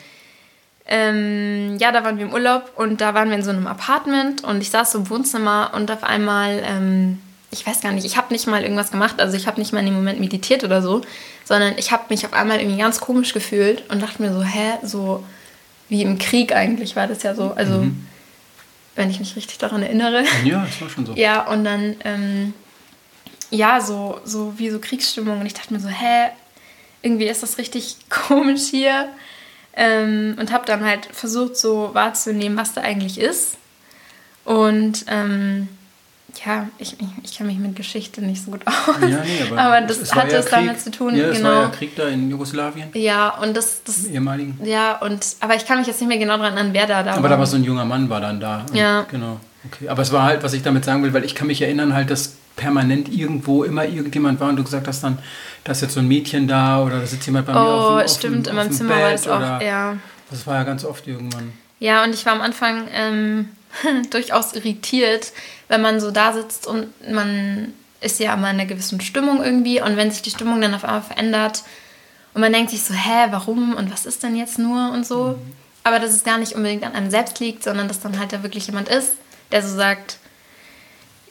Ähm, 0.88 1.76
ja, 1.78 1.92
da 1.92 2.02
waren 2.02 2.18
wir 2.18 2.26
im 2.26 2.32
Urlaub 2.32 2.72
und 2.76 3.00
da 3.00 3.14
waren 3.14 3.28
wir 3.28 3.36
in 3.36 3.42
so 3.42 3.50
einem 3.50 3.66
Apartment 3.66 4.42
und 4.42 4.60
ich 4.62 4.70
saß 4.70 4.92
so 4.92 4.98
im 4.98 5.10
Wohnzimmer 5.10 5.72
und 5.74 5.90
auf 5.90 6.02
einmal, 6.02 6.62
ähm, 6.64 7.20
ich 7.50 7.66
weiß 7.66 7.82
gar 7.82 7.92
nicht, 7.92 8.06
ich 8.06 8.16
habe 8.16 8.32
nicht 8.32 8.46
mal 8.46 8.62
irgendwas 8.62 8.90
gemacht, 8.90 9.20
also 9.20 9.36
ich 9.36 9.46
habe 9.46 9.60
nicht 9.60 9.72
mal 9.72 9.80
in 9.80 9.86
dem 9.86 9.94
Moment 9.94 10.18
meditiert 10.18 10.64
oder 10.64 10.80
so, 10.80 11.02
sondern 11.44 11.74
ich 11.76 11.92
habe 11.92 12.04
mich 12.08 12.24
auf 12.24 12.32
einmal 12.32 12.58
irgendwie 12.58 12.78
ganz 12.78 13.00
komisch 13.00 13.34
gefühlt 13.34 13.82
und 13.90 14.02
dachte 14.02 14.22
mir 14.22 14.32
so, 14.32 14.42
hä, 14.42 14.78
so 14.82 15.24
wie 15.90 16.02
im 16.02 16.18
Krieg 16.18 16.54
eigentlich 16.54 16.96
war 16.96 17.06
das 17.06 17.22
ja 17.22 17.34
so, 17.34 17.52
also 17.54 17.80
mhm 17.80 18.08
wenn 18.98 19.10
ich 19.10 19.20
mich 19.20 19.36
richtig 19.36 19.58
daran 19.58 19.82
erinnere. 19.82 20.24
Ja, 20.44 20.66
das 20.66 20.80
war 20.80 20.90
schon 20.90 21.06
so. 21.06 21.12
Ja, 21.16 21.46
und 21.46 21.64
dann, 21.64 21.96
ähm, 22.04 22.52
ja, 23.48 23.80
so, 23.80 24.20
so 24.24 24.58
wie 24.58 24.70
so 24.70 24.80
Kriegsstimmung. 24.80 25.40
Und 25.40 25.46
ich 25.46 25.54
dachte 25.54 25.72
mir 25.72 25.78
so, 25.78 25.88
hä, 25.88 26.30
irgendwie 27.00 27.26
ist 27.26 27.44
das 27.44 27.58
richtig 27.58 27.96
komisch 28.10 28.68
hier. 28.70 29.08
Ähm, 29.80 30.36
und 30.40 30.52
habe 30.52 30.66
dann 30.66 30.84
halt 30.84 31.06
versucht, 31.12 31.56
so 31.56 31.90
wahrzunehmen, 31.92 32.58
was 32.58 32.72
da 32.72 32.80
eigentlich 32.80 33.18
ist. 33.20 33.56
Und 34.44 35.04
ähm, 35.06 35.68
ja, 36.44 36.68
ich, 36.78 36.96
ich 37.22 37.36
kenne 37.36 37.50
mich 37.50 37.58
mit 37.58 37.76
Geschichte 37.76 38.20
nicht 38.20 38.44
so 38.44 38.50
gut 38.50 38.66
aus. 38.66 38.74
Ja, 39.00 39.06
nee, 39.08 39.42
aber, 39.50 39.58
aber 39.60 39.80
das 39.86 39.98
es 39.98 40.14
hatte 40.14 40.32
ja 40.32 40.40
es 40.40 40.46
damit 40.46 40.80
zu 40.80 40.90
tun. 40.90 41.16
Ja, 41.16 41.30
genau. 41.30 41.48
war 41.48 41.62
ja 41.62 41.68
Krieg 41.68 41.96
da 41.96 42.08
in 42.08 42.30
Jugoslawien. 42.30 42.88
Ja, 42.94 43.30
und 43.40 43.56
das. 43.56 43.82
das 43.84 44.04
Im 44.04 44.14
ehemaligen. 44.14 44.58
Ja, 44.64 44.98
und 44.98 45.24
aber 45.40 45.54
ich 45.54 45.64
kann 45.64 45.78
mich 45.78 45.86
jetzt 45.86 46.00
nicht 46.00 46.08
mehr 46.08 46.18
genau 46.18 46.36
daran 46.36 46.54
erinnern, 46.54 46.74
wer 46.74 46.86
da 46.86 46.88
da 46.88 46.98
aber 46.98 47.06
war. 47.10 47.16
Aber 47.18 47.28
da 47.28 47.38
war 47.38 47.46
so 47.46 47.56
ein 47.56 47.64
junger 47.64 47.84
Mann, 47.84 48.10
war 48.10 48.20
dann 48.20 48.40
da. 48.40 48.66
ja. 48.72 49.06
Genau. 49.10 49.38
Okay. 49.66 49.88
Aber 49.88 50.02
es 50.02 50.12
war 50.12 50.22
halt, 50.22 50.42
was 50.42 50.52
ich 50.52 50.62
damit 50.62 50.84
sagen 50.84 51.02
will, 51.02 51.12
weil 51.12 51.24
ich 51.24 51.34
kann 51.34 51.46
mich 51.46 51.60
erinnern, 51.62 51.92
halt, 51.92 52.10
dass 52.10 52.36
permanent 52.58 53.08
irgendwo 53.08 53.64
immer 53.64 53.86
irgendjemand 53.86 54.38
war 54.40 54.50
und 54.50 54.56
du 54.56 54.64
gesagt 54.64 54.86
hast 54.86 55.02
dann, 55.02 55.18
da 55.64 55.72
ist 55.72 55.80
jetzt 55.80 55.94
so 55.94 56.00
ein 56.00 56.08
Mädchen 56.08 56.46
da 56.46 56.82
oder 56.82 57.00
da 57.00 57.06
sitzt 57.06 57.24
jemand 57.24 57.46
bei 57.46 57.54
mir 57.54 57.58
oh, 57.58 57.62
auf 57.62 57.88
dem, 57.88 58.04
auf 58.04 58.12
stimmt, 58.12 58.46
dem, 58.46 58.50
in 58.50 58.56
meinem 58.56 58.72
Zimmer 58.72 58.94
Bett 58.96 59.02
war 59.02 59.10
das 59.12 59.28
auch, 59.28 59.60
ja. 59.62 59.96
Das 60.30 60.46
war 60.46 60.56
ja 60.56 60.64
ganz 60.64 60.84
oft 60.84 61.06
irgendwann. 61.06 61.52
Ja, 61.80 62.04
und 62.04 62.12
ich 62.12 62.26
war 62.26 62.34
am 62.34 62.42
Anfang 62.42 62.88
ähm, 62.92 63.48
durchaus 64.10 64.52
irritiert, 64.52 65.32
wenn 65.68 65.80
man 65.80 66.00
so 66.00 66.10
da 66.10 66.34
sitzt 66.34 66.66
und 66.66 66.88
man 67.10 67.72
ist 68.00 68.20
ja 68.20 68.34
immer 68.34 68.50
in 68.50 68.60
einer 68.60 68.66
gewissen 68.66 69.00
Stimmung 69.00 69.42
irgendwie 69.42 69.80
und 69.80 69.96
wenn 69.96 70.10
sich 70.10 70.22
die 70.22 70.30
Stimmung 70.30 70.60
dann 70.60 70.74
auf 70.74 70.84
einmal 70.84 71.02
verändert 71.02 71.62
und 72.34 72.40
man 72.40 72.52
denkt 72.52 72.70
sich 72.70 72.82
so, 72.84 72.94
hä, 72.94 73.28
warum 73.30 73.74
und 73.74 73.90
was 73.90 74.06
ist 74.06 74.22
denn 74.22 74.36
jetzt 74.36 74.58
nur 74.58 74.92
und 74.92 75.06
so. 75.06 75.38
Mhm. 75.38 75.52
Aber 75.84 75.98
dass 75.98 76.12
es 76.12 76.24
gar 76.24 76.38
nicht 76.38 76.52
unbedingt 76.52 76.84
an 76.84 76.92
einem 76.92 77.10
selbst 77.10 77.40
liegt, 77.40 77.64
sondern 77.64 77.88
dass 77.88 78.00
dann 78.00 78.18
halt 78.18 78.32
da 78.32 78.42
wirklich 78.42 78.66
jemand 78.66 78.88
ist, 78.88 79.14
der 79.50 79.62
so 79.62 79.74
sagt, 79.74 80.18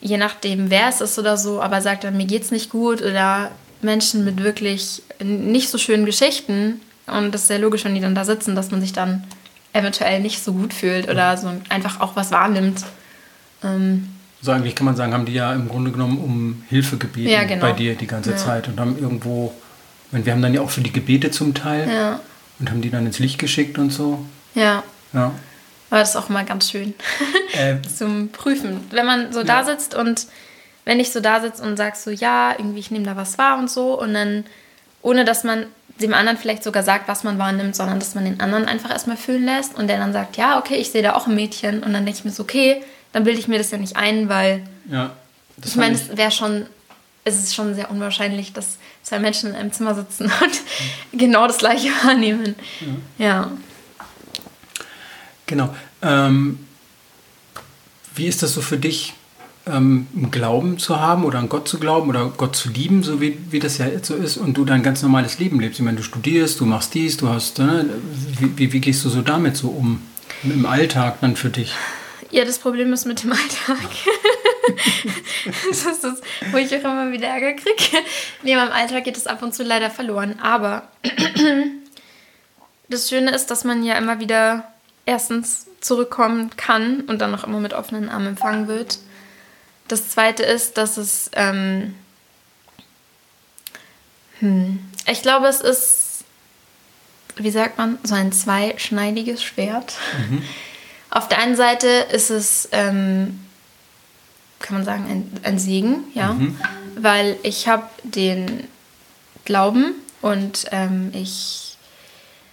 je 0.02 0.18
nachdem, 0.18 0.70
wer 0.70 0.90
es 0.90 1.02
ist 1.02 1.18
oder 1.18 1.38
so, 1.38 1.62
aber 1.62 1.82
sagt 1.82 2.04
dann, 2.04 2.18
mir 2.18 2.26
geht's 2.26 2.52
nicht 2.52 2.70
gut 2.70 3.02
oder 3.02 3.52
Menschen 3.82 4.26
mit 4.26 4.44
wirklich 4.44 5.02
nicht 5.24 5.70
so 5.70 5.78
schönen 5.78 6.06
Geschichten. 6.06 6.82
Und 7.08 7.34
das 7.34 7.42
ist 7.42 7.48
sehr 7.48 7.60
logisch, 7.60 7.86
wenn 7.86 7.96
die 7.96 8.02
dann 8.02 8.16
da 8.16 8.26
sitzen, 8.26 8.56
dass 8.56 8.72
man 8.72 8.82
sich 8.82 8.94
dann 8.94 9.24
eventuell 9.74 10.22
nicht 10.22 10.44
so 10.44 10.54
gut 10.54 10.74
fühlt 10.74 11.10
oder 11.10 11.38
so 11.38 11.52
einfach 11.70 12.00
auch 12.00 12.16
was 12.16 12.32
wahrnimmt. 12.32 12.84
Ähm, 13.64 14.10
so 14.42 14.52
eigentlich 14.52 14.76
kann 14.76 14.86
man 14.86 14.96
sagen, 14.96 15.14
haben 15.14 15.26
die 15.26 15.34
ja 15.34 15.54
im 15.54 15.68
Grunde 15.68 15.92
genommen 15.92 16.20
um 16.20 16.64
Hilfe 16.70 16.98
gebeten 16.98 17.30
ja, 17.30 17.44
genau. 17.44 17.62
bei 17.62 17.72
dir 17.72 17.96
die 17.96 18.08
ganze 18.08 18.32
ja. 18.32 18.38
Zeit 18.38 18.68
und 18.68 18.80
haben 18.80 18.98
irgendwo, 18.98 19.54
wir 20.12 20.32
haben 20.32 20.42
dann 20.42 20.54
ja 20.54 20.62
auch 20.62 20.70
so 20.70 20.82
die 20.82 20.94
Gebete 20.94 21.32
zum 21.32 21.54
Teil 21.54 21.90
ja. 21.90 22.20
und 22.60 22.70
haben 22.70 22.82
die 22.82 22.90
dann 22.90 23.06
ins 23.06 23.20
Licht 23.20 23.40
geschickt 23.40 23.78
und 23.78 23.92
so. 23.92 24.26
Ja. 24.54 24.84
Ja. 25.14 25.32
Aber 25.90 26.00
das 26.00 26.10
ist 26.10 26.16
auch 26.16 26.30
mal 26.30 26.46
ganz 26.46 26.70
schön 26.70 26.94
äh, 27.54 27.76
zum 27.98 28.30
Prüfen. 28.30 28.86
Wenn 28.92 29.06
man 29.06 29.32
so 29.32 29.44
da 29.44 29.64
sitzt 29.64 29.96
und 29.96 30.28
wenn 30.86 31.00
ich 31.00 31.12
so 31.12 31.20
da 31.20 31.42
sitze 31.42 31.64
und 31.64 31.78
sagst 31.78 32.04
so, 32.04 32.12
ja, 32.12 32.52
irgendwie 32.58 32.80
ich 32.80 32.92
nehme 32.92 33.06
da 33.06 33.16
was 33.16 33.38
wahr 33.38 33.58
und 33.58 33.70
so 33.70 34.00
und 34.00 34.14
dann 34.14 34.46
ohne 35.02 35.26
dass 35.26 35.44
man 35.44 35.68
dem 36.02 36.14
anderen 36.14 36.38
vielleicht 36.38 36.64
sogar 36.64 36.84
sagt, 36.84 37.08
was 37.08 37.24
man 37.24 37.40
wahrnimmt, 37.40 37.76
sondern 37.76 38.00
dass 38.00 38.16
man 38.16 38.26
den 38.26 38.40
anderen 38.40 38.66
einfach 38.66 38.92
erstmal 38.92 39.18
fühlen 39.18 39.46
lässt 39.46 39.76
und 39.76 39.88
der 39.88 39.98
dann 39.98 40.14
sagt, 40.14 40.38
ja, 40.38 40.60
okay, 40.60 40.76
ich 40.76 40.92
sehe 40.92 41.02
da 41.02 41.16
auch 41.16 41.28
ein 41.28 41.36
Mädchen 41.36 41.84
und 41.84 41.94
dann 41.94 42.06
denke 42.06 42.20
ich 42.20 42.26
mir 42.26 42.32
so, 42.32 42.44
okay, 42.44 42.84
dann 43.14 43.24
bilde 43.24 43.40
ich 43.40 43.48
mir 43.48 43.58
das 43.58 43.72
ja 43.72 43.78
nicht 43.78 43.96
ein, 43.96 44.30
weil 44.30 44.62
ja, 44.90 45.12
ich 45.64 45.76
meine, 45.76 45.96
es 45.96 46.16
wäre 46.16 46.32
schon, 46.32 46.68
es 47.24 47.38
ist 47.38 47.56
schon 47.56 47.74
sehr 47.74 47.90
unwahrscheinlich, 47.90 48.54
dass 48.54 48.78
zwei 49.02 49.20
Menschen 49.20 49.50
in 49.50 49.56
einem 49.56 49.72
Zimmer 49.72 49.96
sitzen 49.96 50.26
und 50.26 50.62
genau 51.20 51.48
das 51.48 51.58
gleiche 51.58 51.90
wahrnehmen. 52.04 52.56
Ja. 53.18 53.26
ja. 53.26 53.52
Genau. 55.48 55.76
Ähm, 56.02 56.60
wie 58.16 58.28
ist 58.28 58.44
das 58.44 58.54
so 58.54 58.62
für 58.62 58.78
dich? 58.78 59.14
ähm, 59.68 60.08
Glauben 60.32 60.78
zu 60.80 61.00
haben 61.00 61.24
oder 61.24 61.40
an 61.40 61.50
Gott 61.50 61.68
zu 61.68 61.80
glauben 61.80 62.10
oder 62.10 62.32
Gott 62.38 62.56
zu 62.56 62.70
lieben, 62.70 63.04
so 63.04 63.22
wie, 63.22 63.38
wie 63.50 63.60
das 63.60 63.78
ja 63.78 63.88
jetzt 63.88 64.08
so 64.08 64.16
ist, 64.16 64.38
und 64.38 64.56
du 64.56 64.66
dein 64.66 64.84
ganz 64.84 65.02
normales 65.02 65.40
Leben 65.40 65.60
lebst. 65.60 65.80
Ich 65.80 65.86
meine, 65.86 65.98
du 65.98 66.04
studierst, 66.04 66.60
du 66.60 66.66
machst 66.66 66.94
dies, 66.94 67.18
du 67.18 67.30
hast, 67.30 67.60
ne, 67.60 67.90
wie, 68.40 68.72
wie, 68.72 68.80
gehst 68.80 69.04
du 69.06 69.10
so 69.10 69.22
damit 69.22 69.58
so 69.58 69.70
um? 69.70 70.02
Im 70.44 70.66
Alltag 70.66 71.18
dann 71.22 71.36
für 71.36 71.50
dich? 71.50 71.74
Ja, 72.30 72.46
das 72.46 72.60
Problem 72.60 72.94
ist 72.94 73.06
mit 73.06 73.24
dem 73.24 73.32
Alltag. 73.32 73.78
das 75.68 75.86
ist 75.86 76.04
das, 76.04 76.22
wo 76.52 76.58
ich 76.58 76.68
auch 76.76 76.80
immer 76.80 77.12
wieder 77.12 77.28
Ärger 77.28 77.54
kriege. 77.54 78.04
Nee, 78.44 78.56
meinem 78.56 78.72
Alltag 78.72 79.06
geht 79.06 79.18
es 79.18 79.26
ab 79.26 79.42
und 79.42 79.56
zu 79.56 79.64
leider 79.64 79.90
verloren. 79.90 80.36
Aber 80.42 80.90
das 82.90 83.10
Schöne 83.10 83.32
ist, 83.32 83.48
dass 83.48 83.64
man 83.64 83.84
ja 83.84 83.98
immer 83.98 84.20
wieder 84.20 84.68
erstens 85.08 85.66
zurückkommen 85.80 86.52
kann 86.58 87.02
und 87.02 87.20
dann 87.20 87.34
auch 87.34 87.46
immer 87.46 87.60
mit 87.60 87.74
offenen 87.74 88.10
Armen 88.10 88.28
empfangen 88.28 88.68
wird. 88.68 89.00
Das 89.88 90.10
zweite 90.10 90.44
ist, 90.44 90.78
dass 90.78 90.98
es. 90.98 91.32
Ähm, 91.34 91.96
hm, 94.40 94.80
ich 95.10 95.22
glaube, 95.22 95.48
es 95.48 95.62
ist, 95.62 96.26
wie 97.38 97.50
sagt 97.50 97.78
man, 97.78 97.98
so 98.04 98.14
ein 98.14 98.32
zweischneidiges 98.32 99.42
Schwert. 99.42 99.96
Mhm. 100.30 100.44
Auf 101.10 101.30
der 101.30 101.40
einen 101.40 101.56
Seite 101.56 101.88
ist 101.88 102.30
es, 102.30 102.68
ähm, 102.74 103.40
kann 104.60 104.76
man 104.76 104.86
sagen, 104.86 105.06
ein, 105.10 105.32
ein 105.44 105.58
Segen, 105.58 106.04
ja, 106.14 106.34
mhm. 106.34 106.60
weil 106.98 107.38
ich 107.44 107.70
habe 107.70 107.88
den 108.04 108.68
Glauben 109.46 109.96
und 110.22 110.66
ähm, 110.72 111.12
ich 111.14 111.77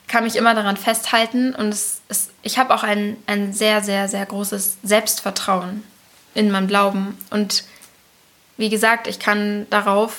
kann 0.07 0.25
mich 0.25 0.37
immer 0.37 0.55
daran 0.55 0.77
festhalten 0.77 1.55
und 1.55 1.69
es, 1.69 2.01
es, 2.09 2.31
ich 2.43 2.59
habe 2.59 2.75
auch 2.75 2.83
ein, 2.83 3.17
ein 3.27 3.53
sehr, 3.53 3.83
sehr, 3.83 4.09
sehr 4.09 4.25
großes 4.27 4.79
Selbstvertrauen 4.83 5.83
in 6.35 6.51
meinem 6.51 6.69
Glauben. 6.69 7.17
Und 7.31 7.65
wie 8.57 8.69
gesagt, 8.69 9.07
ich 9.07 9.19
kann 9.19 9.67
darauf 9.71 10.17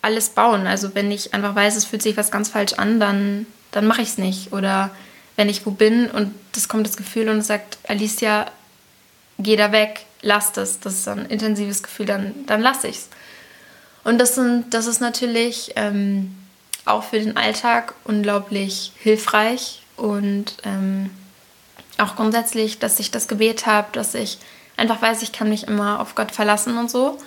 alles 0.00 0.30
bauen. 0.30 0.66
Also 0.66 0.94
wenn 0.94 1.10
ich 1.10 1.34
einfach 1.34 1.54
weiß, 1.54 1.76
es 1.76 1.84
fühlt 1.84 2.02
sich 2.02 2.16
was 2.16 2.30
ganz 2.30 2.48
falsch 2.48 2.74
an, 2.74 2.98
dann, 2.98 3.46
dann 3.70 3.86
mache 3.86 4.02
ich 4.02 4.08
es 4.08 4.18
nicht. 4.18 4.52
Oder 4.52 4.90
wenn 5.36 5.48
ich 5.48 5.64
wo 5.66 5.70
bin 5.70 6.10
und 6.10 6.34
das 6.52 6.68
kommt 6.68 6.86
das 6.86 6.96
Gefühl 6.96 7.28
und 7.28 7.42
sagt, 7.42 7.78
Alicia, 7.88 8.46
geh 9.38 9.56
da 9.56 9.72
weg, 9.72 10.06
lass 10.22 10.52
das. 10.52 10.80
Das 10.80 10.94
ist 10.94 11.08
ein 11.08 11.26
intensives 11.26 11.82
Gefühl, 11.82 12.06
dann, 12.06 12.34
dann 12.46 12.60
lasse 12.60 12.88
ich 12.88 12.96
es. 12.96 13.08
Und 14.04 14.18
das, 14.18 14.34
sind, 14.34 14.74
das 14.74 14.86
ist 14.86 15.00
natürlich 15.00 15.72
ähm, 15.76 16.36
auch 16.84 17.04
für 17.04 17.18
den 17.18 17.36
Alltag 17.36 17.94
unglaublich 18.04 18.92
hilfreich 18.98 19.82
und 19.96 20.56
ähm, 20.64 21.10
auch 21.98 22.16
grundsätzlich, 22.16 22.78
dass 22.78 22.98
ich 22.98 23.10
das 23.10 23.28
Gebet 23.28 23.66
habe, 23.66 23.88
dass 23.92 24.14
ich 24.14 24.38
einfach 24.76 25.00
weiß, 25.00 25.22
ich 25.22 25.32
kann 25.32 25.48
mich 25.48 25.68
immer 25.68 26.00
auf 26.00 26.14
Gott 26.14 26.32
verlassen 26.32 26.76
und 26.78 26.90
so. 26.90 27.18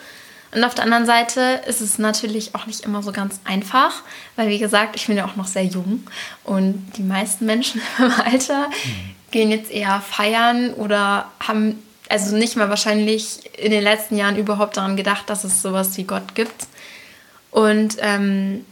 Und 0.51 0.63
auf 0.63 0.75
der 0.75 0.85
anderen 0.85 1.05
Seite 1.05 1.61
ist 1.67 1.81
es 1.81 1.99
natürlich 1.99 2.55
auch 2.55 2.65
nicht 2.65 2.81
immer 2.81 3.03
so 3.03 3.11
ganz 3.11 3.41
einfach, 3.43 4.03
weil 4.35 4.49
wie 4.49 4.59
gesagt, 4.59 4.95
ich 4.95 5.07
bin 5.07 5.17
ja 5.17 5.25
auch 5.25 5.35
noch 5.35 5.47
sehr 5.47 5.65
jung 5.65 6.07
und 6.43 6.93
die 6.97 7.03
meisten 7.03 7.45
Menschen 7.45 7.81
im 7.97 8.11
Alter 8.11 8.69
gehen 9.31 9.51
jetzt 9.51 9.71
eher 9.71 10.01
feiern 10.01 10.73
oder 10.73 11.29
haben 11.45 11.83
also 12.07 12.35
nicht 12.35 12.55
mal 12.55 12.69
wahrscheinlich 12.69 13.51
in 13.57 13.71
den 13.71 13.83
letzten 13.83 14.17
Jahren 14.17 14.37
überhaupt 14.37 14.77
daran 14.77 14.95
gedacht, 14.95 15.29
dass 15.29 15.43
es 15.43 15.61
sowas 15.61 15.97
wie 15.97 16.03
Gott 16.03 16.35
gibt. 16.35 16.67
Und 17.51 17.97
ähm, 17.99 18.65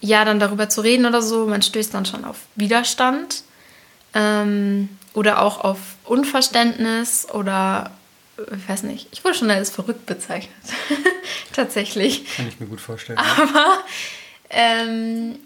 ja, 0.00 0.24
dann 0.24 0.38
darüber 0.38 0.68
zu 0.68 0.80
reden 0.80 1.06
oder 1.06 1.22
so, 1.22 1.46
man 1.46 1.62
stößt 1.62 1.94
dann 1.94 2.06
schon 2.06 2.24
auf 2.24 2.36
Widerstand 2.56 3.42
ähm, 4.14 4.88
oder 5.14 5.42
auch 5.42 5.60
auf 5.60 5.78
Unverständnis 6.04 7.26
oder 7.32 7.90
ich 8.36 8.68
weiß 8.68 8.82
nicht, 8.82 9.08
ich 9.12 9.24
wurde 9.24 9.36
schon 9.36 9.50
als 9.50 9.70
verrückt 9.70 10.06
bezeichnet. 10.06 10.52
Tatsächlich. 11.52 12.24
Kann 12.36 12.48
ich 12.48 12.58
mir 12.58 12.66
gut 12.66 12.80
vorstellen. 12.80 13.18
Aber 13.18 13.78
ähm, 14.50 15.38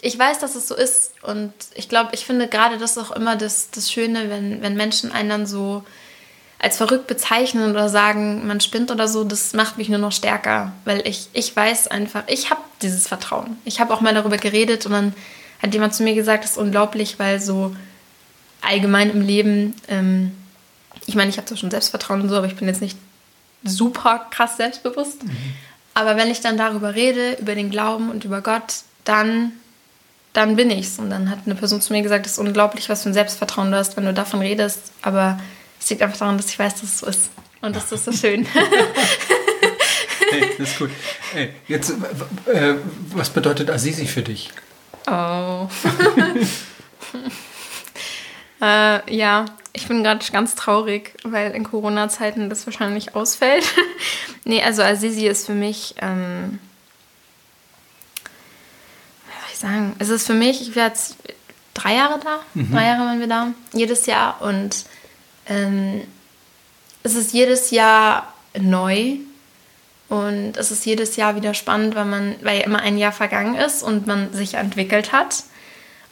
ich 0.00 0.18
weiß, 0.18 0.38
dass 0.38 0.54
es 0.54 0.68
so 0.68 0.74
ist 0.74 1.12
und 1.22 1.52
ich 1.74 1.88
glaube, 1.88 2.10
ich 2.12 2.24
finde 2.24 2.48
gerade 2.48 2.78
das 2.78 2.98
auch 2.98 3.10
immer 3.10 3.36
das, 3.36 3.70
das 3.70 3.90
Schöne, 3.90 4.30
wenn, 4.30 4.62
wenn 4.62 4.74
Menschen 4.74 5.12
einen 5.12 5.28
dann 5.28 5.46
so 5.46 5.84
als 6.58 6.76
verrückt 6.76 7.08
bezeichnen 7.08 7.70
oder 7.70 7.88
sagen, 7.88 8.46
man 8.46 8.60
spinnt 8.60 8.90
oder 8.92 9.08
so, 9.08 9.24
das 9.24 9.52
macht 9.52 9.78
mich 9.78 9.88
nur 9.88 9.98
noch 9.98 10.12
stärker, 10.12 10.72
weil 10.84 11.06
ich, 11.06 11.28
ich 11.32 11.54
weiß 11.54 11.88
einfach, 11.88 12.22
ich 12.28 12.50
habe 12.50 12.60
dieses 12.82 13.08
Vertrauen. 13.08 13.56
Ich 13.64 13.80
habe 13.80 13.92
auch 13.94 14.00
mal 14.00 14.14
darüber 14.14 14.36
geredet 14.36 14.86
und 14.86 14.92
dann 14.92 15.14
hat 15.62 15.72
jemand 15.72 15.94
zu 15.94 16.02
mir 16.02 16.14
gesagt, 16.14 16.44
das 16.44 16.52
ist 16.52 16.58
unglaublich, 16.58 17.18
weil 17.18 17.40
so 17.40 17.74
allgemein 18.60 19.10
im 19.10 19.20
Leben, 19.20 19.74
ähm, 19.88 20.32
ich 21.06 21.14
meine, 21.14 21.30
ich 21.30 21.36
habe 21.36 21.46
zwar 21.46 21.56
schon 21.56 21.70
Selbstvertrauen 21.70 22.20
und 22.20 22.28
so, 22.28 22.36
aber 22.36 22.46
ich 22.46 22.56
bin 22.56 22.68
jetzt 22.68 22.80
nicht 22.80 22.96
super 23.64 24.26
krass 24.30 24.56
selbstbewusst. 24.56 25.24
Mhm. 25.24 25.36
Aber 25.94 26.16
wenn 26.16 26.30
ich 26.30 26.40
dann 26.40 26.56
darüber 26.56 26.94
rede, 26.94 27.36
über 27.40 27.54
den 27.54 27.70
Glauben 27.70 28.10
und 28.10 28.24
über 28.24 28.40
Gott, 28.40 28.82
dann, 29.04 29.52
dann 30.32 30.56
bin 30.56 30.70
ich's. 30.70 30.98
Und 30.98 31.10
dann 31.10 31.30
hat 31.30 31.40
eine 31.44 31.54
Person 31.54 31.80
zu 31.80 31.92
mir 31.92 32.02
gesagt, 32.02 32.26
es 32.26 32.32
ist 32.32 32.38
unglaublich, 32.38 32.88
was 32.88 33.02
für 33.02 33.10
ein 33.10 33.14
Selbstvertrauen 33.14 33.70
du 33.70 33.76
hast, 33.76 33.96
wenn 33.96 34.04
du 34.04 34.14
davon 34.14 34.40
redest. 34.40 34.92
Aber 35.02 35.38
es 35.80 35.90
liegt 35.90 36.02
einfach 36.02 36.18
daran, 36.18 36.38
dass 36.38 36.48
ich 36.48 36.58
weiß, 36.58 36.74
dass 36.74 36.82
es 36.84 36.98
so 37.00 37.06
ist. 37.06 37.30
Und 37.60 37.76
das 37.76 37.92
ist 37.92 38.04
so 38.04 38.12
schön. 38.12 38.46
hey, 40.32 40.54
das 40.58 40.70
ist 40.70 40.78
gut. 40.78 40.90
Hey, 41.32 41.50
jetzt, 41.68 41.90
äh, 42.46 42.74
was 43.14 43.30
bedeutet 43.30 43.70
Azizi 43.70 44.06
für 44.06 44.22
dich? 44.22 44.50
Oh. 45.06 45.68
Äh, 48.62 49.12
ja, 49.12 49.46
ich 49.72 49.88
bin 49.88 50.04
gerade 50.04 50.24
ganz 50.30 50.54
traurig, 50.54 51.14
weil 51.24 51.50
in 51.50 51.64
Corona-Zeiten 51.64 52.48
das 52.48 52.64
wahrscheinlich 52.64 53.16
ausfällt. 53.16 53.64
nee, 54.44 54.62
also 54.62 54.82
Azizi 54.82 55.26
ist 55.26 55.46
für 55.46 55.54
mich, 55.54 55.96
ähm, 56.00 56.60
was 59.26 59.34
soll 59.34 59.52
ich 59.52 59.58
sagen, 59.58 59.96
es 59.98 60.10
ist 60.10 60.28
für 60.28 60.34
mich, 60.34 60.62
ich 60.62 60.76
war 60.76 60.86
jetzt 60.86 61.16
drei 61.74 61.96
Jahre 61.96 62.20
da, 62.22 62.38
mhm. 62.54 62.70
drei 62.70 62.86
Jahre 62.86 63.00
waren 63.00 63.18
wir 63.18 63.26
da, 63.26 63.48
jedes 63.72 64.06
Jahr 64.06 64.40
und 64.40 64.84
ähm, 65.46 66.02
es 67.02 67.16
ist 67.16 67.32
jedes 67.32 67.72
Jahr 67.72 68.32
neu 68.56 69.16
und 70.12 70.58
es 70.58 70.70
ist 70.70 70.84
jedes 70.84 71.16
Jahr 71.16 71.36
wieder 71.36 71.54
spannend, 71.54 71.94
weil 71.94 72.04
man, 72.04 72.34
weil 72.42 72.60
immer 72.60 72.80
ein 72.80 72.98
Jahr 72.98 73.12
vergangen 73.12 73.54
ist 73.54 73.82
und 73.82 74.06
man 74.06 74.30
sich 74.34 74.54
entwickelt 74.54 75.10
hat 75.10 75.44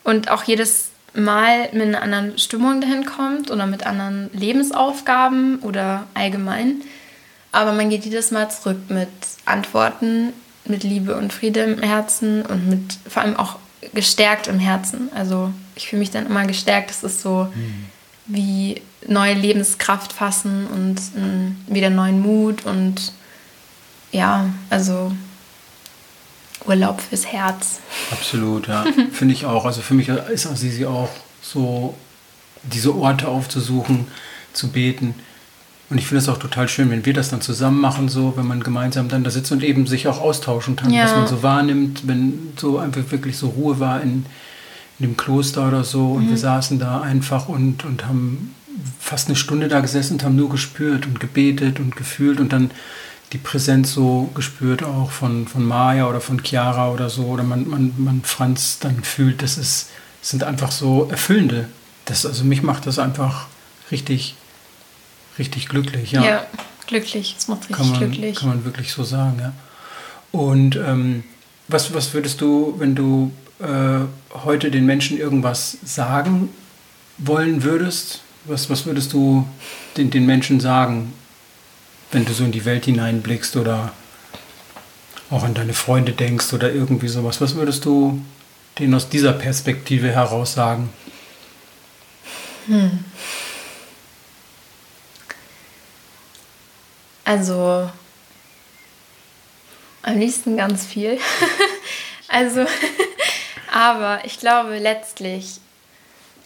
und 0.05 0.31
auch 0.31 0.45
jedes 0.45 0.89
mal 1.13 1.69
mit 1.73 1.83
einer 1.83 2.01
anderen 2.01 2.39
Stimmung 2.39 2.81
dahin 2.81 3.05
kommt 3.05 3.51
oder 3.51 3.67
mit 3.67 3.85
anderen 3.85 4.31
Lebensaufgaben 4.33 5.59
oder 5.59 6.07
allgemein. 6.15 6.81
Aber 7.53 7.73
man 7.73 7.91
geht 7.91 8.07
jedes 8.07 8.31
Mal 8.31 8.51
zurück 8.51 8.79
mit 8.89 9.11
Antworten, 9.45 10.33
mit 10.65 10.83
Liebe 10.83 11.15
und 11.15 11.35
Friede 11.35 11.61
im 11.61 11.83
Herzen 11.83 12.41
und 12.47 12.71
mit 12.71 12.97
vor 13.07 13.21
allem 13.21 13.37
auch 13.37 13.57
gestärkt 13.93 14.47
im 14.47 14.59
Herzen. 14.59 15.11
Also 15.15 15.53
ich 15.75 15.89
fühle 15.89 16.01
mich 16.01 16.11
dann 16.11 16.25
immer 16.25 16.47
gestärkt. 16.47 16.91
Es 16.91 17.05
ist 17.05 17.21
so 17.21 17.49
mhm. 17.55 17.85
wie 18.25 18.81
neue 19.07 19.35
Lebenskraft 19.35 20.15
fassen 20.15 20.69
und 20.69 20.97
äh, 20.99 21.75
wieder 21.75 21.91
neuen 21.91 22.23
Mut 22.23 22.65
und 22.65 23.13
ja, 24.13 24.51
also 24.69 25.13
Urlaub 26.67 27.01
fürs 27.01 27.27
Herz. 27.27 27.81
Absolut, 28.11 28.69
ja. 28.69 28.85
Finde 29.13 29.35
ich 29.35 29.47
auch. 29.47 29.65
Also 29.65 29.81
für 29.81 29.95
mich 29.95 30.09
ist 30.09 30.47
Assisi 30.47 30.87
auch 30.87 31.09
so, 31.43 31.95
diese 32.63 32.95
Orte 32.95 33.29
aufzusuchen, 33.29 34.07
zu 34.53 34.69
beten. 34.69 35.15
Und 35.89 35.99
ich 35.99 36.07
finde 36.07 36.23
es 36.23 36.29
auch 36.29 36.39
total 36.39 36.69
schön, 36.69 36.89
wenn 36.91 37.05
wir 37.05 37.13
das 37.13 37.31
dann 37.31 37.41
zusammen 37.41 37.81
machen, 37.81 38.09
so, 38.09 38.37
wenn 38.37 38.47
man 38.47 38.63
gemeinsam 38.63 39.09
dann 39.09 39.25
da 39.25 39.31
sitzt 39.31 39.51
und 39.51 39.65
eben 39.65 39.89
sich 39.89 40.07
auch 40.07 40.21
austauschen 40.21 40.77
kann, 40.77 40.93
ja. 40.93 41.05
was 41.05 41.17
man 41.17 41.27
so 41.27 41.43
wahrnimmt, 41.43 42.07
wenn 42.07 42.53
so 42.57 42.79
einfach 42.79 43.03
wirklich 43.11 43.37
so 43.37 43.49
Ruhe 43.49 43.81
war 43.81 44.01
in, 44.01 44.25
in 44.99 45.07
dem 45.07 45.17
Kloster 45.17 45.67
oder 45.67 45.83
so. 45.83 46.13
Und 46.13 46.27
mhm. 46.27 46.31
wir 46.31 46.37
saßen 46.37 46.79
da 46.79 47.01
einfach 47.01 47.49
und, 47.49 47.85
und 47.85 48.07
haben 48.07 48.55
fast 49.01 49.29
eine 49.29 49.37
Stunde 49.37 49.67
da 49.67 49.81
gesessen 49.81 50.15
und 50.15 50.25
haben 50.25 50.37
nur 50.37 50.51
gespürt 50.51 51.07
und 51.07 51.19
gebetet 51.19 51.81
und 51.81 51.97
gefühlt 51.97 52.39
und 52.39 52.53
dann 52.53 52.71
die 53.33 53.39
Präsenz 53.39 53.93
so 53.93 54.31
gespürt, 54.35 54.83
auch 54.83 55.11
von, 55.11 55.47
von 55.47 55.65
Maya 55.65 56.09
oder 56.09 56.21
von 56.21 56.43
Chiara 56.43 56.91
oder 56.91 57.11
so, 57.11 57.25
oder 57.25 57.45
man, 57.45 57.69
man, 57.69 57.95
man 57.97 58.23
Franz 58.23 58.79
dann 58.81 59.05
fühlt, 59.05 59.43
das 59.43 59.57
ist, 59.57 59.89
sind 60.21 60.43
einfach 60.43 60.73
so 60.73 61.09
erfüllende. 61.11 61.69
Das, 62.07 62.27
also 62.27 62.45
mich 62.45 62.63
macht 62.63 62.87
das 62.87 62.99
einfach 62.99 63.47
richtig, 63.91 64.35
richtig 65.39 65.69
glücklich. 65.69 66.13
Ja, 66.13 66.25
ja 66.25 66.47
glücklich, 66.87 67.35
das 67.37 67.47
macht 67.47 67.63
richtig 67.63 67.77
kann 67.77 67.91
man, 67.91 67.99
glücklich. 68.01 68.37
Kann 68.37 68.49
man 68.49 68.65
wirklich 68.65 68.93
so 68.93 69.05
sagen, 69.05 69.39
ja. 69.41 69.53
Und 70.33 70.77
ähm, 70.77 71.25
was, 71.69 71.95
was 71.95 72.13
würdest 72.15 72.41
du, 72.41 72.75
wenn 72.79 72.95
du 72.95 73.33
äh, 73.61 74.01
heute 74.45 74.71
den 74.71 74.87
Menschen 74.87 75.19
irgendwas 75.19 75.79
sagen 75.85 76.51
wollen 77.19 77.63
würdest, 77.63 78.23
was, 78.45 78.71
was 78.71 78.87
würdest 78.87 79.13
du 79.13 79.47
den, 79.97 80.11
den 80.11 80.27
Menschen 80.27 80.61
sagen, 80.61 81.13
wenn 82.13 82.25
du 82.25 82.33
so 82.33 82.45
in 82.45 82.53
die 82.53 82.65
Welt 82.65 82.85
hineinblickst 82.85 83.57
oder 83.57 83.93
auch 85.31 85.45
an 85.45 85.55
deine 85.55 85.75
Freunde 85.75 86.13
denkst 86.13 86.53
oder 86.53 86.73
irgendwie 86.73 87.09
sowas? 87.09 87.41
Was 87.41 87.55
würdest 87.55 87.85
du 87.85 88.21
denen 88.79 88.95
aus 88.95 89.09
dieser 89.09 89.33
Perspektive 89.33 90.11
heraus 90.11 90.55
sagen? 90.55 90.91
Hm. 92.67 93.05
Also 97.25 97.91
am 100.03 100.19
liebsten 100.19 100.57
ganz 100.57 100.85
viel. 100.87 101.19
also, 102.29 102.67
aber 103.73 104.25
ich 104.25 104.39
glaube 104.39 104.79
letztlich, 104.79 105.61